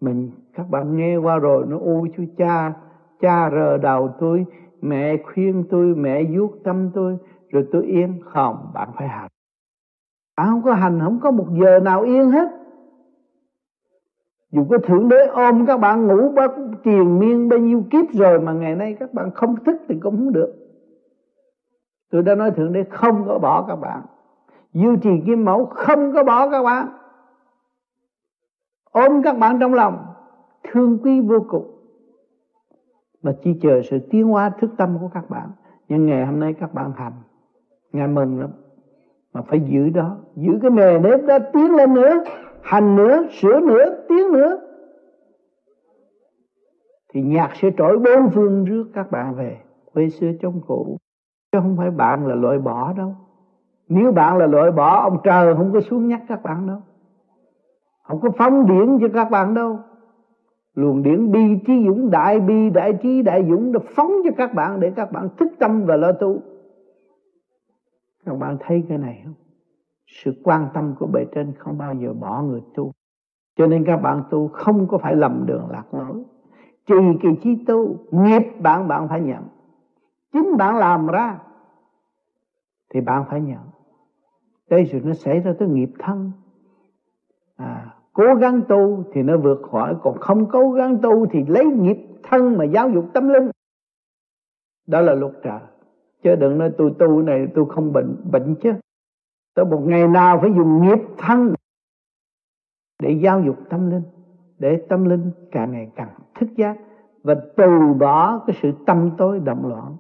[0.02, 2.74] mình, các bạn nghe qua rồi, nó ôi chú cha
[3.22, 4.46] cha rờ đầu tôi,
[4.82, 7.18] mẹ khuyên tôi, mẹ vuốt tâm tôi,
[7.50, 9.30] rồi tôi yên, không, bạn phải hành.
[10.38, 12.48] Bạn không có hành, không có một giờ nào yên hết.
[14.52, 16.52] Dù có thượng đế ôm các bạn ngủ bất
[16.84, 20.18] triền miên bao nhiêu kiếp rồi mà ngày nay các bạn không thức thì cũng
[20.18, 20.54] không được.
[22.12, 24.02] Tôi đã nói thượng đế không có bỏ các bạn
[24.74, 26.88] duy trì kim mẫu, không có bỏ các bạn.
[28.92, 30.06] Ôm các bạn trong lòng,
[30.64, 31.72] thương quý vô cùng.
[33.22, 35.52] Và chỉ chờ sự tiến hóa thức tâm của các bạn.
[35.88, 37.14] Nhưng ngày hôm nay các bạn hành,
[37.92, 38.50] ngài mừng lắm.
[39.34, 42.24] Mà phải giữ đó, giữ cái nề nếp đó tiến lên nữa,
[42.62, 44.60] hành nữa, sửa nữa, tiến nữa.
[47.14, 49.58] Thì nhạc sẽ trỗi bốn phương rước các bạn về,
[49.94, 50.98] quê xưa trong cũ.
[51.52, 53.16] Chứ không phải bạn là loại bỏ đâu
[53.90, 56.82] nếu bạn là loại bỏ, ông trời không có xuống nhắc các bạn đâu.
[58.04, 59.80] Không có phóng điển cho các bạn đâu.
[60.74, 64.54] Luồng điển bi trí dũng, đại bi đại trí đại dũng được phóng cho các
[64.54, 66.42] bạn để các bạn thức tâm và lo tu.
[68.26, 69.34] Các bạn thấy cái này không?
[70.08, 72.92] Sự quan tâm của bề trên không bao giờ bỏ người tu.
[73.56, 76.24] Cho nên các bạn tu không có phải lầm đường lạc lối.
[76.86, 79.44] Trừ kỳ trí tu, nghiệp bạn bạn phải nhận.
[80.34, 81.40] Chính bạn làm ra,
[82.94, 83.60] thì bạn phải nhận
[84.70, 86.32] đây rồi nó xảy ra tới nghiệp thân.
[87.56, 91.66] À, cố gắng tu thì nó vượt khỏi còn không cố gắng tu thì lấy
[91.66, 93.52] nghiệp thân mà giáo dục tâm linh.
[94.88, 95.60] Đó là luật trời.
[96.24, 98.72] Chứ đừng nói tôi tu này tôi không bệnh bệnh chứ.
[99.56, 101.54] Tới một ngày nào phải dùng nghiệp thân
[103.02, 104.04] để giáo dục tâm linh
[104.60, 106.78] để tâm linh càng ngày càng thức giác
[107.24, 109.98] và từ bỏ cái sự tâm tối động loạn.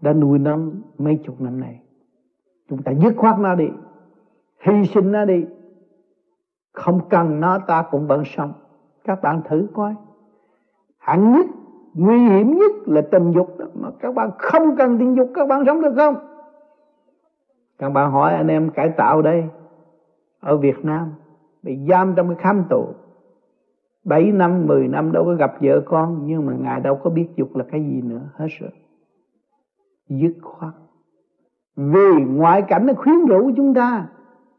[0.00, 0.58] Đã nuôi nó
[0.98, 1.80] mấy chục năm này
[2.68, 3.68] chúng ta dứt khoát nó đi.
[4.60, 5.44] Hy sinh nó đi.
[6.72, 8.52] Không cần nó ta cũng vẫn sống.
[9.04, 9.94] Các bạn thử coi.
[10.98, 11.46] Hạng nhất
[11.94, 13.66] nguy hiểm nhất là tình dục đó.
[13.74, 16.14] mà các bạn không cần tình dục các bạn sống được không?
[17.78, 19.44] Các bạn hỏi anh em cải tạo đây
[20.40, 21.12] ở Việt Nam
[21.62, 22.86] bị giam trong cái khám tù.
[24.04, 27.28] 7 năm, 10 năm đâu có gặp vợ con Nhưng mà Ngài đâu có biết
[27.36, 28.70] dục là cái gì nữa Hết rồi.
[30.08, 30.74] Dứt khoát.
[31.76, 34.06] Vì ngoại cảnh nó khuyến rũ chúng ta,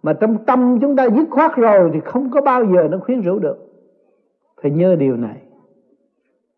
[0.03, 3.21] Mà trong tâm chúng ta dứt khoát rồi Thì không có bao giờ nó khuyến
[3.21, 3.57] rũ được.
[4.61, 5.41] Phải nhớ điều này.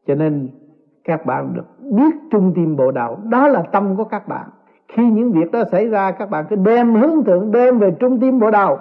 [0.08, 0.50] Cho nên
[1.04, 4.50] các bạn được biết trung tim bộ đạo, Đó là tâm của các bạn.
[4.88, 8.20] Khi những việc đó xảy ra, Các bạn cứ đem hướng thượng, đem về trung
[8.20, 8.80] tim bộ đạo.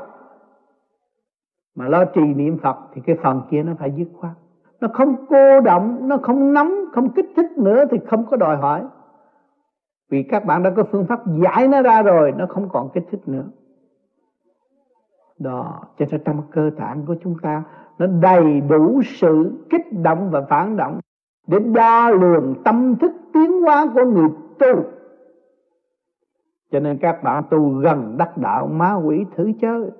[1.75, 4.33] Mà lo trì niệm Phật thì cái phần kia nó phải dứt khoát.
[4.81, 8.57] Nó không cô động, nó không nóng không kích thích nữa thì không có đòi
[8.57, 8.83] hỏi
[10.11, 13.05] vì các bạn đã có phương pháp giải nó ra rồi, nó không còn kích
[13.11, 13.45] thích nữa.
[15.39, 17.63] Đó, cho nên trong cơ tạng của chúng ta,
[17.99, 21.01] nó đầy đủ sự kích động và phản động
[21.47, 24.83] để đo lường tâm thức tiến hóa của người tu.
[26.73, 29.91] Cho nên các bạn tu gần đắc đạo ma quỷ thử chơi,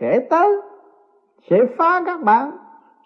[0.00, 0.60] sẽ tới,
[1.50, 2.50] sẽ phá các bạn,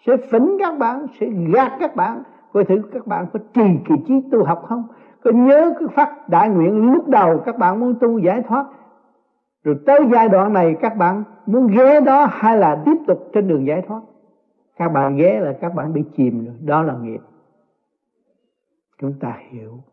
[0.05, 2.23] sẽ phỉnh các bạn, sẽ gạt các bạn.
[2.53, 4.83] Coi thử các bạn có trì kỳ trí tu học không?
[5.23, 8.65] Có nhớ cái phát đại nguyện lúc đầu các bạn muốn tu giải thoát.
[9.63, 13.47] Rồi tới giai đoạn này các bạn muốn ghé đó hay là tiếp tục trên
[13.47, 14.01] đường giải thoát?
[14.75, 17.21] Các bạn ghé là các bạn bị chìm rồi, đó là nghiệp.
[18.97, 19.83] Chúng ta hiểu,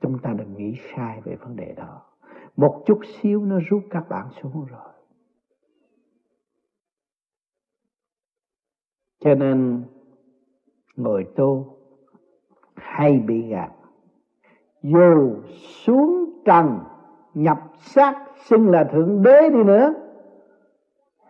[0.00, 2.02] chúng ta đừng nghĩ sai về vấn đề đó.
[2.56, 4.92] Một chút xíu nó rút các bạn xuống rồi.
[9.20, 9.82] Cho nên,
[10.96, 11.76] người tu
[12.74, 13.70] hay bị gạt
[14.84, 15.36] dù
[15.84, 16.78] xuống trần,
[17.34, 19.94] nhập xác, xưng là thượng đế đi nữa,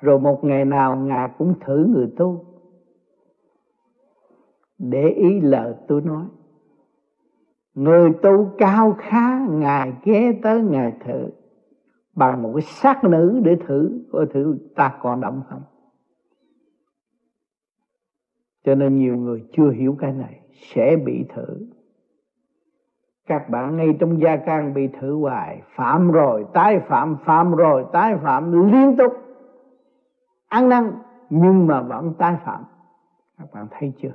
[0.01, 2.45] rồi một ngày nào ngài cũng thử người tu.
[4.79, 6.25] Để ý lời tôi nói.
[7.75, 11.29] Người tu cao khá, ngài ghé tới ngài thử.
[12.15, 15.63] Bằng một cái xác nữ để thử, coi thử ta còn động không.
[18.65, 21.67] Cho nên nhiều người chưa hiểu cái này, sẽ bị thử
[23.27, 25.63] các bạn ngay trong gia can bị thử hoài.
[25.75, 29.13] Phạm rồi, tái phạm phạm rồi, tái phạm liên tục.
[30.49, 30.93] Ăn năn,
[31.31, 32.65] nhưng mà vẫn tái phạm.
[33.39, 34.13] Các bạn thấy chưa?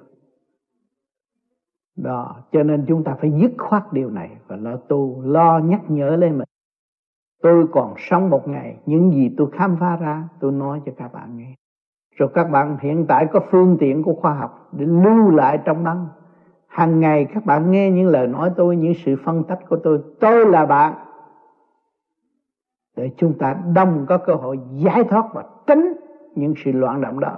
[1.96, 4.38] Đó, cho nên chúng ta phải dứt khoát điều này.
[4.48, 6.48] Và lo tu, lo nhắc nhở lên mình.
[7.42, 11.14] Tôi còn sống một ngày, những gì tôi khám phá ra, tôi nói cho các
[11.14, 11.56] bạn nghe.
[12.16, 15.84] Rồi các bạn hiện tại có phương tiện của khoa học để lưu lại trong
[15.84, 15.96] đó
[16.70, 20.00] hàng ngày các bạn nghe những lời nói tôi, những sự phân tích của tôi.
[20.20, 20.94] Tôi là bạn.
[22.96, 25.94] Để chúng ta đông có cơ hội giải thoát và tránh
[26.36, 27.38] những sự loạn động đó.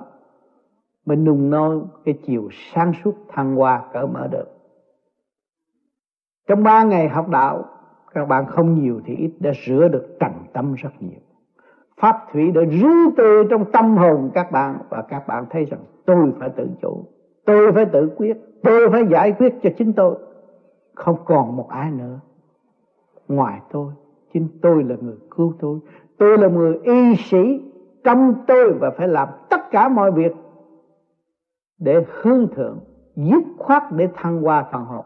[1.05, 4.47] Mình nung nôi, cái chiều sáng suốt thăng hoa cỡ mở được.
[6.47, 7.65] Trong ba ngày học đạo,
[8.13, 11.19] các bạn không nhiều thì ít đã rửa được trần tâm rất nhiều.
[11.97, 15.79] Pháp thủy đã rứ từ trong tâm hồn các bạn và các bạn thấy rằng
[16.05, 17.05] tôi phải tự chủ
[17.45, 20.15] tôi phải tự quyết, tôi phải giải quyết cho chính tôi.
[20.95, 22.19] Không còn một ai nữa.
[23.27, 23.93] Ngoài tôi,
[24.33, 25.79] chính tôi là người cứu tôi.
[26.17, 27.61] Tôi là người y sĩ
[28.03, 30.31] trong tôi và phải làm tất cả mọi việc
[31.79, 32.79] để hướng thượng,
[33.15, 35.05] dứt khoát để thăng hoa phần hồn.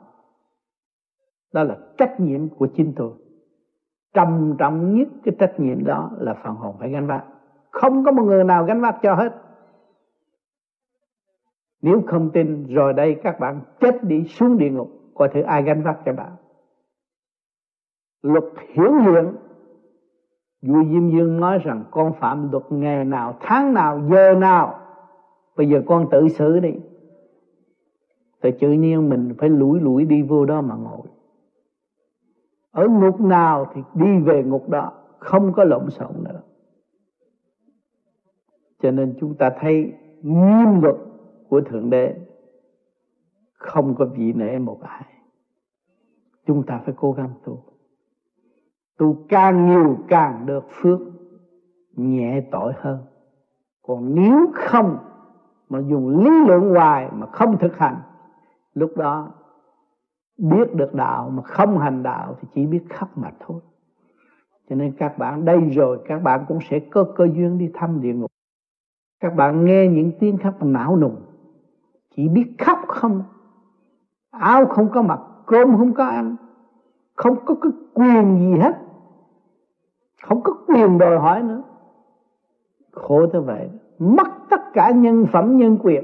[1.53, 3.11] Đó là trách nhiệm của chính tôi.
[4.13, 7.23] Trầm trọng nhất cái trách nhiệm đó là phần hồn phải gánh vác.
[7.71, 9.33] Không có một người nào gánh vác cho hết
[11.85, 14.89] nếu không tin, rồi đây các bạn chết đi xuống địa ngục.
[15.13, 16.31] Coi thử ai gánh vác cho bạn.
[18.21, 18.43] Luật
[18.73, 19.35] hiển hiện
[20.61, 24.79] vua Diêm Dương nói rằng con phạm luật ngày nào, tháng nào, giờ nào.
[25.57, 26.73] Bây giờ con tự xử đi.
[28.41, 31.07] Tự tự nhiên mình phải lủi lủi đi vô đó mà ngồi.
[32.71, 36.41] Ở ngục nào thì đi về ngục đó, không có lộn xộn nữa.
[38.81, 40.95] Cho nên chúng ta thấy nghiêm luật
[41.49, 42.15] của thượng đế,
[43.53, 45.03] không có vị nể một ai.
[46.45, 47.63] Chúng ta phải cố gắng tu.
[48.97, 50.99] Tu càng nhiều càng được phước,
[51.95, 52.99] nhẹ tội hơn.
[53.81, 54.97] Còn nếu không
[55.69, 58.01] mà dùng lý luận hoài mà không thực hành,
[58.73, 59.31] lúc đó
[60.37, 63.61] biết được đạo mà không hành đạo thì chỉ biết khóc mà thôi.
[64.69, 68.01] Cho nên các bạn, đây rồi các bạn cũng sẽ có cơ duyên đi thăm
[68.01, 68.31] địa ngục.
[69.19, 71.24] Các bạn nghe những tiếng khóc não nùng
[72.15, 73.23] chỉ biết khóc không.
[74.31, 76.35] Áo không có mặc, cơm không có ăn.
[77.15, 78.73] Không có cái quyền gì hết.
[80.23, 81.63] Không có quyền đòi hỏi nữa.
[82.91, 83.69] Khổ thế vậy.
[83.99, 86.03] Mất tất cả nhân phẩm, nhân quyền.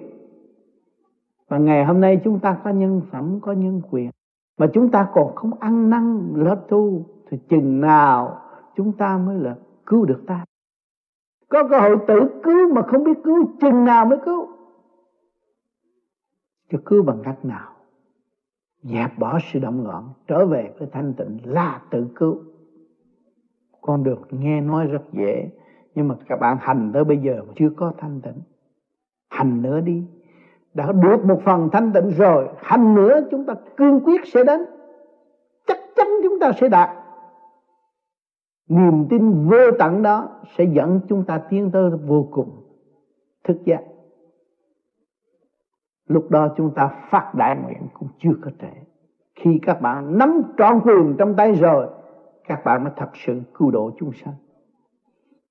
[1.47, 4.09] Và ngày hôm nay chúng ta có nhân phẩm, có nhân quyền.
[4.57, 8.37] Mà chúng ta còn không ăn năn, lo tu, thì chừng nào
[8.75, 9.55] chúng ta mới là
[9.85, 10.45] cứu được ta?
[11.49, 14.47] Có cơ hội tự cứu mà không biết cứu, chừng nào mới cứu?
[16.71, 17.69] Cho cứ bằng cách nào?
[18.83, 22.37] Dẹp bỏ sự động loạn, trở về với thanh tịnh là tự cứu.
[23.81, 25.49] Con được nghe nói rất dễ,
[25.95, 28.41] nhưng mà các bạn hành tới bây giờ mà chưa có thanh tịnh.
[29.29, 30.03] Hành nữa đi.
[30.73, 34.59] Đã được một phần thanh tịnh rồi, hành nữa chúng ta cương quyết sẽ đến.
[35.67, 36.89] Chắc chắn chúng ta sẽ đạt.
[38.69, 42.49] Niềm tin vô tận đó sẽ dẫn chúng ta tiến tới vô cùng
[43.43, 43.81] thức giác
[46.13, 48.81] lúc đó chúng ta phát đại nguyện cũng chưa có trễ
[49.35, 51.87] khi các bạn nắm trọn quyền trong tay rồi,
[52.47, 54.33] các bạn mới thật sự cứu độ chúng sanh.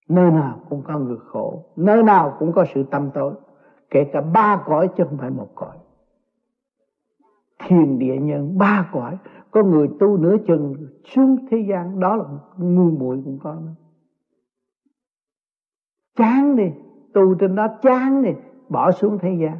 [0.09, 3.35] Nơi nào cũng có người khổ, nơi nào cũng có sự tâm tối,
[3.91, 5.77] kể cả ba cõi chứ không phải một cõi.
[7.59, 9.19] Thiền địa nhân, ba cõi,
[9.51, 12.25] có người tu nửa chừng, xuống thế gian, đó là
[12.57, 13.75] ngu muội cũng có nữa.
[16.17, 16.73] Chán đi,
[17.15, 18.31] tu trên đó chán đi,
[18.69, 19.57] bỏ xuống thế gian.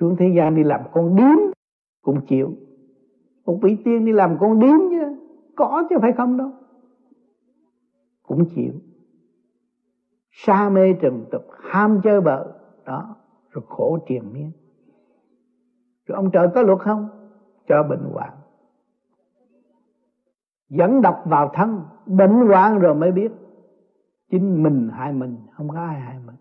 [0.00, 1.36] Xuống thế gian đi làm con điếm
[2.02, 2.54] cũng chịu.
[3.44, 5.16] Một vị tiên đi làm con điếm chứ,
[5.56, 6.50] có chứ phải không đâu.
[8.22, 8.72] Cũng chịu.
[10.30, 12.52] Sa mê trần tục, ham chơi bợ.
[12.84, 13.16] Đó,
[13.50, 14.52] rồi khổ triền miên.
[16.06, 17.08] Rồi ông trời có luật không?
[17.68, 18.30] Cho bệnh hoạn.
[20.68, 23.32] Dẫn độc vào thân, bệnh hoạn rồi mới biết.
[24.30, 26.36] Chính mình hại mình, không có ai hại mình.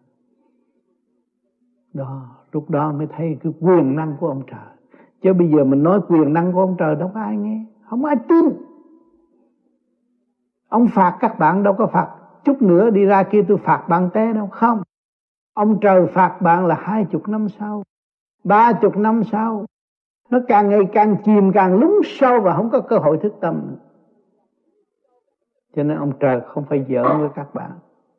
[1.93, 4.99] Đó lúc đó mới thấy cái quyền năng của ông trời.
[5.21, 7.65] Chứ bây giờ mình nói quyền năng của ông trời đâu có ai nghe.
[7.85, 8.45] Không ai tin.
[10.69, 12.07] Ông phạt các bạn đâu có phạt.
[12.43, 14.47] Chút nữa đi ra kia tôi phạt bạn té đâu.
[14.47, 14.81] Không.
[15.53, 17.83] Ông trời phạt bạn là hai chục năm sau,
[18.43, 19.65] ba chục năm sau.
[20.29, 23.75] Nó càng ngày càng chìm càng lún sâu và không có cơ hội thức tâm
[25.75, 27.71] cho nên ông trời không phải giỡn với các bạn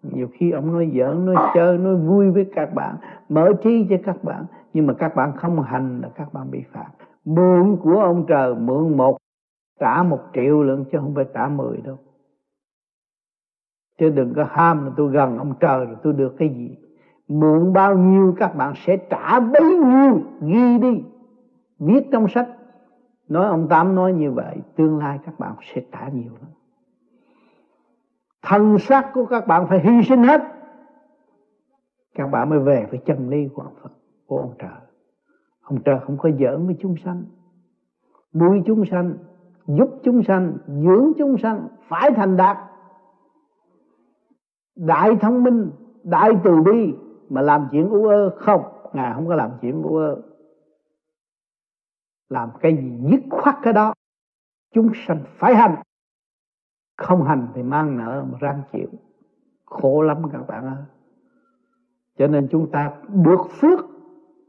[0.02, 2.96] nhiều khi ông nói giỡn, nói chơi, nói vui với các bạn,
[3.28, 4.44] mở trí cho các bạn.
[4.72, 6.90] Nhưng mà các bạn không hành là các bạn bị phạt.
[7.24, 9.16] Mượn của ông trời, mượn một,
[9.80, 11.98] trả một triệu lượng chứ không phải trả mười đâu.
[13.98, 16.76] Chứ đừng có ham là tôi gần ông trời rồi tôi được cái gì.
[17.28, 20.20] Mượn bao nhiêu các bạn sẽ trả bấy nhiêu.
[20.40, 21.02] Ghi đi.
[21.78, 22.48] Viết trong sách.
[23.28, 26.50] Nói ông tám nói như vậy, tương lai các bạn sẽ trả nhiều lắm
[28.42, 30.40] thân xác của các bạn phải hy sinh hết.
[32.14, 33.92] Các bạn mới về với chân lý của ông Phật,
[34.26, 34.80] của ông trời.
[35.62, 37.24] Ông trời không có giỡn với chúng sanh,
[38.34, 39.14] nuôi chúng sanh,
[39.66, 42.56] giúp chúng sanh, dưỡng chúng sanh, phải thành đạt.
[44.76, 45.70] Đại thông minh,
[46.02, 46.94] đại từ bi
[47.28, 48.62] mà làm chuyện u ơ không?
[48.92, 50.22] Ngài không có làm chuyện u ơ.
[52.28, 53.94] Làm cái gì dứt khoát cái đó,
[54.74, 55.74] chúng sanh phải hành
[57.00, 58.88] không hành thì mang nợ mà răng chịu.
[59.64, 60.84] Khổ lắm các bạn ơi.
[62.18, 63.80] Cho nên chúng ta được phước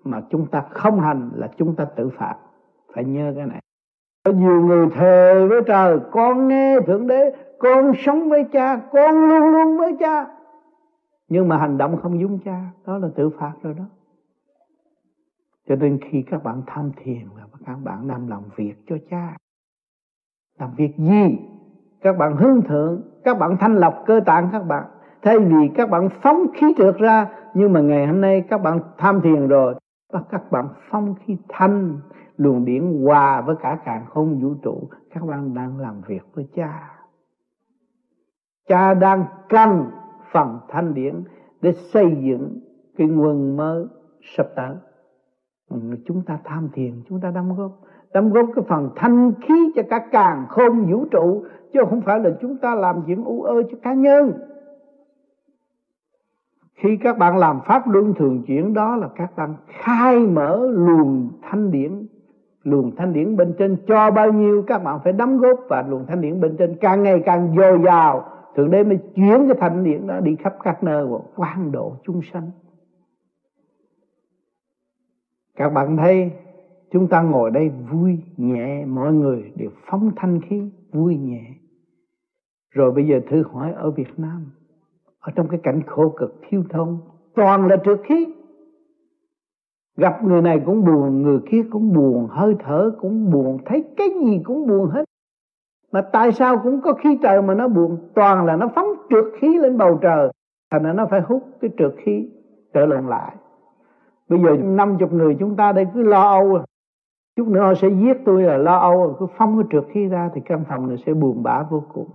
[0.04, 2.36] mà chúng ta không hành là chúng ta tự phạt
[2.93, 3.62] phải nhớ cái này.
[4.26, 9.30] Có nhiều người thề với trời, con nghe thượng đế, con sống với cha, con
[9.30, 10.38] luôn luôn với cha.
[11.28, 13.84] Nhưng mà hành động không giống cha, đó là tự phạt rồi đó.
[15.68, 19.38] Cho nên khi các bạn tham thiền là các bạn làm làm việc cho cha,
[20.60, 21.39] làm việc gì?
[22.02, 24.86] Các bạn hướng thượng, các bạn thanh lọc cơ tạng các bạn.
[25.22, 28.80] Thay vì các bạn phóng khí trượt ra, nhưng mà ngày hôm nay các bạn
[28.97, 29.76] tham thiền rồi,
[30.14, 31.99] và các bạn phóng khí thanh,
[32.38, 34.89] luồng điển hòa với cả càng không vũ trụ.
[35.14, 36.89] Các bạn đang làm việc với cha.
[38.68, 39.86] Cha đang cần
[40.32, 41.24] phần thanh điển
[41.62, 42.60] để xây dựng
[42.97, 43.86] cái nguồn mới
[44.38, 44.76] sắp tới.
[46.06, 47.72] Chúng ta tham thiền, chúng ta đóng góp
[48.14, 51.43] đóng góp cái phần thanh khí cho cả càng không vũ trụ,
[51.74, 54.34] chứ không phải là chúng ta làm chuyện u ơ cho cá nhân.
[56.76, 61.30] Khi các bạn làm pháp luân thường chuyển, đó là các bạn khai mở luồng
[61.41, 62.07] thanh điển.
[62.64, 66.05] Luồng thanh điển bên trên cho bao nhiêu, các bạn phải đóng góp và luồng
[66.07, 68.24] thanh điển bên trên càng ngày càng dồi dào.
[68.55, 71.95] Thượng đế mới chuyển cái thanh điển đó đi khắp các nơi và quan độ
[72.03, 72.51] chúng sanh.
[75.55, 76.32] Các bạn thấy
[76.92, 81.42] chúng ta ngồi đây vui nhẹ, mọi người đều phóng thanh khí, vui nhẹ.
[82.72, 84.46] Rồi bây giờ thử hỏi ở Việt Nam,
[85.20, 87.00] ở trong cái cảnh khổ cực thiếu thông,
[87.36, 88.28] toàn là trượt khí.
[89.98, 94.08] Gặp người này cũng buồn, người kia cũng buồn, hơi thở cũng buồn, thấy cái
[94.26, 95.04] gì cũng buồn hết.
[95.92, 97.98] Mà tại sao cũng có khí trời mà nó buồn?
[98.16, 100.30] Toàn là nó phóng trượt khí lên bầu trời.
[100.72, 102.30] Thành ra nó phải hút cái trượt khí
[102.74, 103.36] trở lộn lại.
[104.30, 106.64] Bây giờ năm chục người chúng ta đây cứ lo âu à
[107.36, 109.15] chút nữa họ sẽ giết tôi là lo âu.
[109.19, 112.09] Cứ phóng cái trượt khí ra thì căn phòng này sẽ buồn bã vô cùng.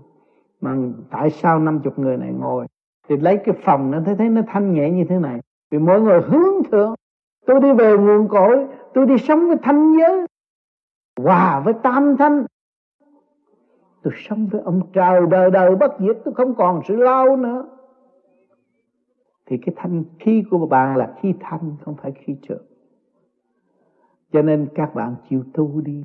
[0.60, 0.76] Mà
[1.10, 2.66] tại sao năm chục người này ngồi?
[3.08, 5.40] Thì lấy cái phòng nó thấy thấy nó thanh nhẹ như thế này.
[5.70, 6.94] Vì mỗi người hướng thượng.
[7.46, 10.26] Tôi đi về nguồn cội, tôi đi sống với thanh giới.
[11.22, 12.46] Hòa với tam thanh.
[14.02, 17.64] Tôi sống với ông trời đời đời bất diệt, tôi không còn sự lao nữa.
[19.46, 22.62] Thì cái thanh khí của bạn là khí thanh, không phải khí trượt
[24.36, 26.02] cho nên các bạn chịu tu đi.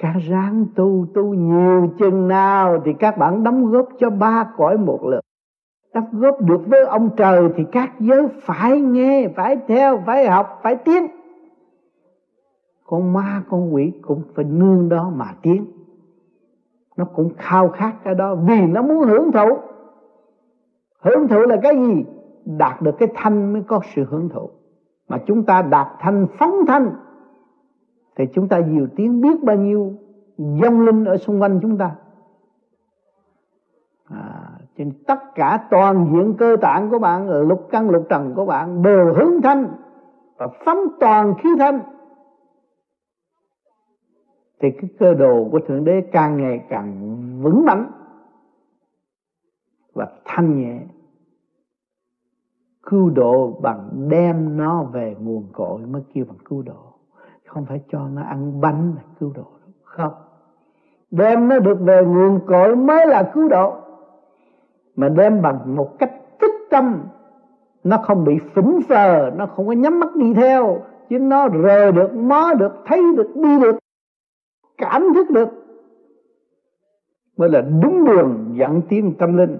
[0.00, 4.78] Các ráng tu tu nhiều chừng nào thì các bạn đóng góp cho ba cõi
[4.78, 5.20] một lượt
[5.94, 10.60] đóng góp được với ông trời thì các giới phải nghe, phải theo, phải học,
[10.62, 11.06] phải tiến.
[12.86, 15.66] Con ma, con quỷ cũng phải nương đó mà tiến.
[16.96, 19.58] Nó cũng khao khát cái đó vì nó muốn hưởng thụ.
[21.00, 22.04] Hưởng thụ là cái gì?
[22.44, 24.50] Đạt được cái thanh mới có sự hưởng thụ.
[25.08, 26.90] Mà chúng ta đạt thanh phóng thanh
[28.18, 29.92] thì chúng ta nhiều tiếng biết bao nhiêu
[30.38, 31.96] dông linh ở xung quanh chúng ta.
[34.04, 38.46] À, trên tất cả toàn diện cơ tạng của bạn lục căn lục trần của
[38.46, 39.68] bạn đều hướng thanh
[40.36, 41.80] và phóng toàn khí thanh.
[44.60, 47.90] Thì cái cơ đồ của thượng đế càng ngày càng vững mạnh
[49.92, 50.80] và thanh nhẹ.
[52.82, 56.87] Cứu độ bằng đem nó về nguồn cội mới kêu bằng cứu độ
[57.58, 59.44] không phải cho nó ăn bánh là cứu độ
[59.82, 60.12] không.
[61.10, 63.76] Đem nó được về nguồn cội mới là cứu độ.
[64.96, 67.02] Mà đem bằng một cách tích tâm,
[67.84, 70.80] nó không bị phỉnh phờ, nó không có nhắm mắt đi theo,
[71.10, 73.78] chứ nó rờ được, mó được, thấy được, đi được,
[74.76, 75.48] cảm thức được.
[77.36, 79.58] Mới là đúng đường dẫn tiến tâm linh.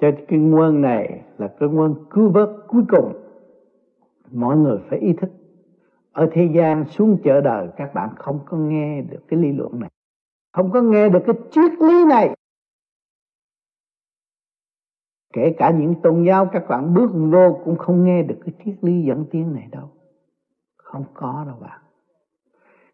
[0.00, 3.12] Cho cái nguồn này là cái nguồn cứu vớt cuối cùng.
[4.32, 5.30] Mọi người phải ý thức
[6.12, 9.80] ở thế gian xuống chợ đời, các bạn không có nghe được cái lý luận
[9.80, 9.90] này.
[10.52, 12.36] Không có nghe được cái triết lý này.
[15.32, 18.74] Kể cả những tôn giáo, các bạn bước vô cũng không nghe được cái triết
[18.84, 19.90] lý dẫn tiến này đâu.
[20.76, 21.80] Không có đâu bạn.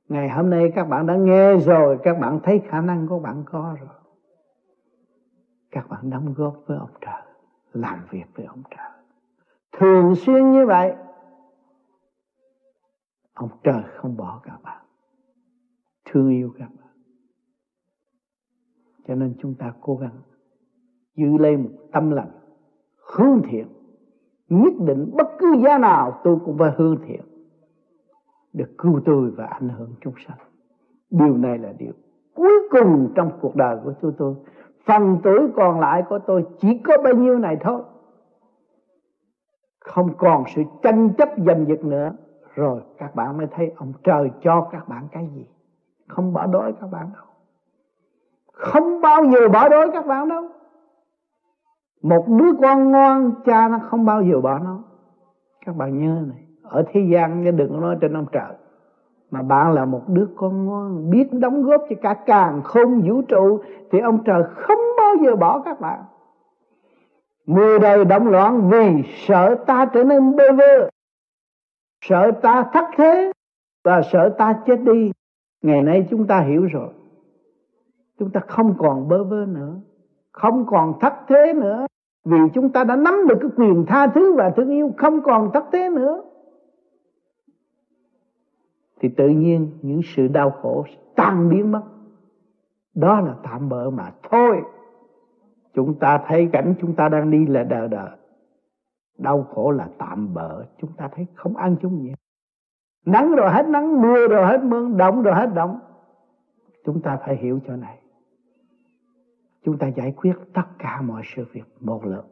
[0.09, 3.43] Ngày hôm nay các bạn đã nghe rồi, các bạn thấy khả năng của bạn
[3.47, 3.89] có rồi.
[5.71, 7.23] Các bạn đóng góp với ông trời,
[7.73, 8.91] làm việc với ông trời.
[9.73, 10.95] Thường xuyên như vậy
[13.39, 14.85] ông trời không bỏ các bạn.
[16.05, 16.89] Thương yêu các bạn.
[19.07, 20.17] Cho nên chúng ta cố gắng
[21.15, 22.31] giữ lấy một tâm lành
[23.17, 23.67] hướng thiện,
[24.49, 27.21] nhất định bất cứ giá nào tôi cũng phải hướng thiện
[28.53, 30.39] được cứu tôi và ảnh hưởng chúng sanh.
[31.11, 31.93] Điều này là điều
[32.35, 34.35] cuối cùng trong cuộc đời của tôi tôi.
[34.87, 37.83] Phần tuổi còn lại của tôi chỉ có bao nhiêu này thôi.
[39.81, 42.13] Không còn sự tranh chấp giành giật nữa
[42.59, 45.47] rồi các bạn mới thấy ông trời cho các bạn cái gì?
[46.09, 47.25] Không bỏ đói các bạn đâu.
[48.53, 50.45] Không bao giờ bỏ đói các bạn đâu.
[52.03, 54.79] Một đứa con ngoan, cha nó không bao giờ bỏ nó.
[55.67, 58.53] Các bạn nhớ này, ở thế gian chứ đừng nói trên ông trời.
[59.31, 63.23] Mà bạn là một đứa con ngoan, biết đóng góp cho cả càng không vũ
[63.23, 66.01] trụ, thì ông trời không bao giờ bỏ các bạn.
[67.47, 70.89] Mười đời động loạn vì sợ ta trở nên bơ vơ
[72.01, 73.33] sợ ta thất thế
[73.85, 75.13] và sợ ta chết đi.
[75.63, 76.89] Ngày nay chúng ta hiểu rồi.
[78.19, 79.75] Chúng ta không còn bơ vơ nữa,
[80.33, 81.87] không còn thất thế nữa,
[82.25, 85.51] vì chúng ta đã nắm được cái quyền tha thứ và thương yêu, không còn
[85.53, 86.23] thất thế nữa.
[89.01, 90.85] Thì tự nhiên những sự đau khổ
[91.17, 91.83] tan biến mất.
[92.95, 94.63] Đó là tạm bỡ mà thôi.
[95.75, 98.11] Chúng ta thấy cảnh chúng ta đang đi là đời đời
[99.19, 102.13] đau khổ là tạm bỡ chúng ta thấy không ăn chung gì
[103.07, 105.81] nắng rồi hết nắng, mưa rồi hết mưa động rồi hết động
[106.85, 107.99] chúng ta phải hiểu cho này.
[109.65, 112.25] Chúng ta giải quyết tất cả mọi sự việc một lượt.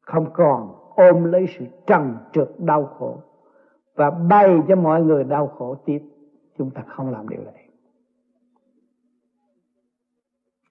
[0.00, 3.22] Không còn ôm lấy sự trần trượt đau khổ
[3.94, 6.02] và bay cho mọi người đau khổ tiếp,
[6.58, 7.68] chúng ta không làm điều này.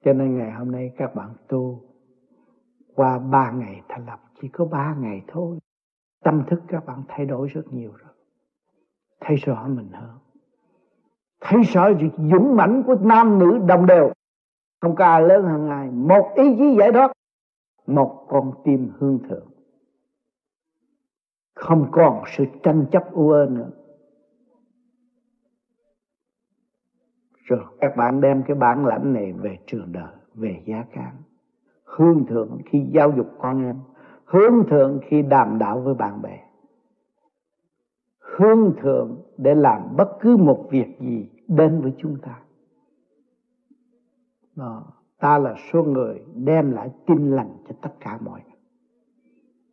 [0.06, 1.82] Cho nên ngày hôm nay các bạn tu
[2.96, 5.60] qua ba ngày thành lập chỉ có ba ngày thôi.
[6.24, 8.14] Tâm thức các bạn thay đổi rất nhiều rồi.
[9.20, 10.18] Thấy rõ mình hơn.
[11.42, 14.12] Thấy rõ sự dũng mãnh của nam nữ đồng đều.
[14.82, 17.12] Không có ai lớn hơn ai một ý chí giải thoát,
[17.88, 19.48] một con tim hương thượng.
[21.56, 23.70] Không còn sự tranh chấp u ơ nữa.
[27.34, 31.16] Rồi các bạn đem cái bản lãnh này về trường đời, về giá cán.
[31.84, 33.80] Hương thượng khi giáo dục con em
[34.28, 36.44] hướng thượng khi đàm đạo với bạn bè.
[38.20, 42.40] Hướng thượng để làm bất cứ một việc gì đến với chúng ta.
[44.56, 44.84] Đó.
[45.20, 48.60] ta là số người đem lại tin lành cho tất cả mọi người.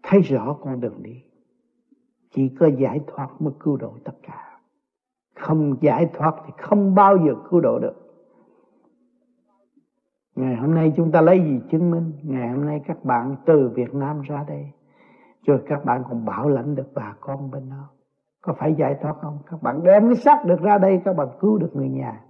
[0.02, 1.22] Thấy rõ con đường đi,
[2.30, 4.60] chỉ có giải thoát mới cứu độ tất cả.
[5.34, 8.03] Không giải thoát thì không bao giờ cứu độ được
[10.36, 12.12] ngày hôm nay chúng ta lấy gì chứng minh?
[12.22, 14.66] Ngày hôm nay các bạn từ Việt Nam ra đây.
[15.46, 17.88] Rồi các bạn còn bảo lãnh được bà con bên đó.
[18.40, 19.38] Có phải giải thoát không?
[19.50, 22.20] Các bạn đem cái xác được ra đây, các bạn cứu được người nhà.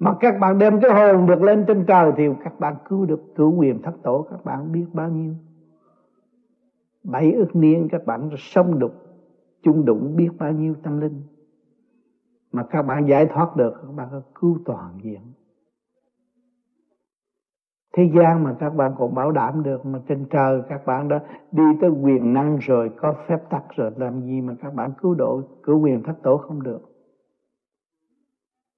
[0.00, 3.20] Mà các bạn đem cái hồn được lên trên trời thì các bạn cứu được
[3.34, 5.34] cửu quyền thất tổ, các bạn biết bao nhiêu.
[7.04, 8.92] Bảy ước niên các bạn sống đục
[9.62, 11.22] chung đụng biết bao nhiêu tâm linh.
[12.52, 15.20] Mà các bạn giải thoát được, các bạn cứu toàn diện
[17.96, 21.20] thế gian mà các bạn còn bảo đảm được mà trên trời các bạn đã
[21.52, 25.14] đi tới quyền năng rồi, có phép tắc rồi, làm gì mà các bạn cứu
[25.14, 26.80] độ, cứu quyền thất tổ không được.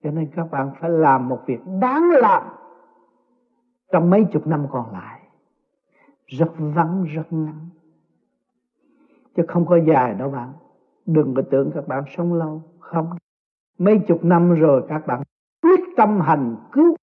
[0.04, 2.42] Cho nên các bạn phải làm một việc đáng làm
[3.92, 5.20] trong mấy chục năm còn lại.
[6.26, 7.68] Rất vắng, rất ngắn.
[9.36, 10.52] Chứ không có dài đâu bạn.
[11.06, 12.62] Đừng có tưởng các bạn sống lâu.
[12.78, 13.10] Không.
[13.78, 15.22] Mấy chục năm rồi các bạn
[15.62, 16.96] quyết tâm hành cứu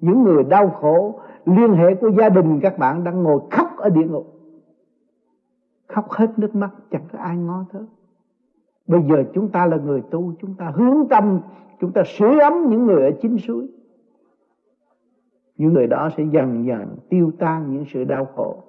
[0.00, 3.90] những người đau khổ liên hệ của gia đình các bạn đang ngồi khóc ở
[3.90, 4.26] địa ngục.
[5.86, 7.82] Khóc hết nước mắt, chẳng có ai ngó tới.
[8.86, 11.40] Bây giờ chúng ta là người tu, chúng ta hướng tâm,
[11.80, 13.68] chúng ta sửa ấm những người ở chính suối.
[15.56, 18.62] Những người đó sẽ dần dần tiêu tan những sự đau khổ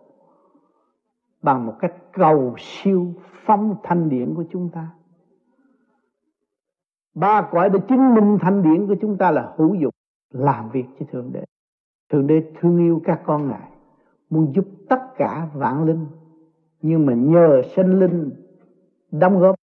[1.42, 3.14] bằng một cách cầu siêu
[3.46, 4.88] phong thanh điển của chúng ta.
[7.16, 9.94] Ba cõi để chứng minh thanh điển của chúng ta là hữu dụng,
[10.30, 11.44] làm việc cho thượng đế
[12.10, 13.72] thượng đế thương yêu các con ngài
[14.30, 16.08] muốn giúp tất cả vạn linh.
[16.82, 18.32] Nhưng mà nhờ sinh linh
[19.12, 19.56] đóng góp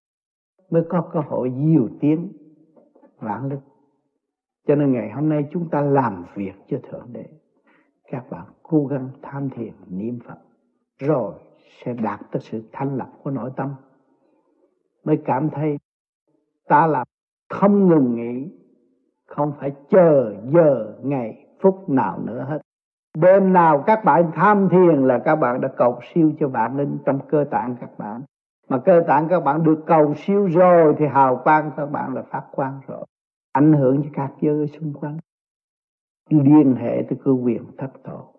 [0.69, 2.33] mới có cơ hội nhiều tiếng
[3.19, 3.59] vạn linh.
[4.67, 7.25] Cho nên ngày hôm nay chúng ta làm việc cho thượng đế.
[8.11, 10.37] Các bạn cố gắng tham thiền niệm phật,
[10.99, 11.33] rồi
[11.83, 13.75] sẽ đạt tới sự thanh lập của nội tâm.
[15.03, 15.77] Mới cảm thấy
[16.67, 17.07] ta làm
[17.49, 18.51] không ngừng nghỉ,
[19.25, 22.61] không phải chờ giờ ngày phút nào nữa hết.
[23.17, 26.97] Đêm nào các bạn tham thiền là các bạn đã cầu siêu cho bạn linh
[27.05, 28.21] trong cơ tạng các bạn.
[28.69, 32.21] Mà cơ tạng các bạn được cầu siêu rồi thì hào quang các bạn là
[32.21, 33.05] phát quang rồi.
[33.51, 35.17] Ảnh hưởng cho các giới xung quanh.
[36.29, 38.33] Liên hệ tới cơ quyền thất tổ.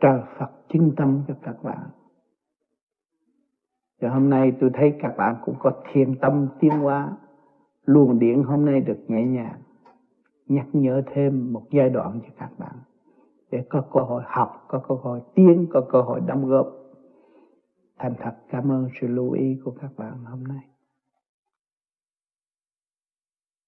[0.00, 1.88] Trời Phật chứng tâm cho các bạn.
[4.00, 7.16] Và hôm nay tôi thấy các bạn cũng có thiền tâm tiến hóa.
[7.86, 9.60] Luồng điện hôm nay được nhẹ nhàng
[10.46, 12.76] nhắc nhở thêm một giai đoạn cho các bạn.
[13.50, 16.68] Để có cơ hội học, có cơ hội tiến, có cơ hội đóng góp.
[17.98, 20.73] Thành thật cảm ơn sự lưu ý của các bạn hôm nay.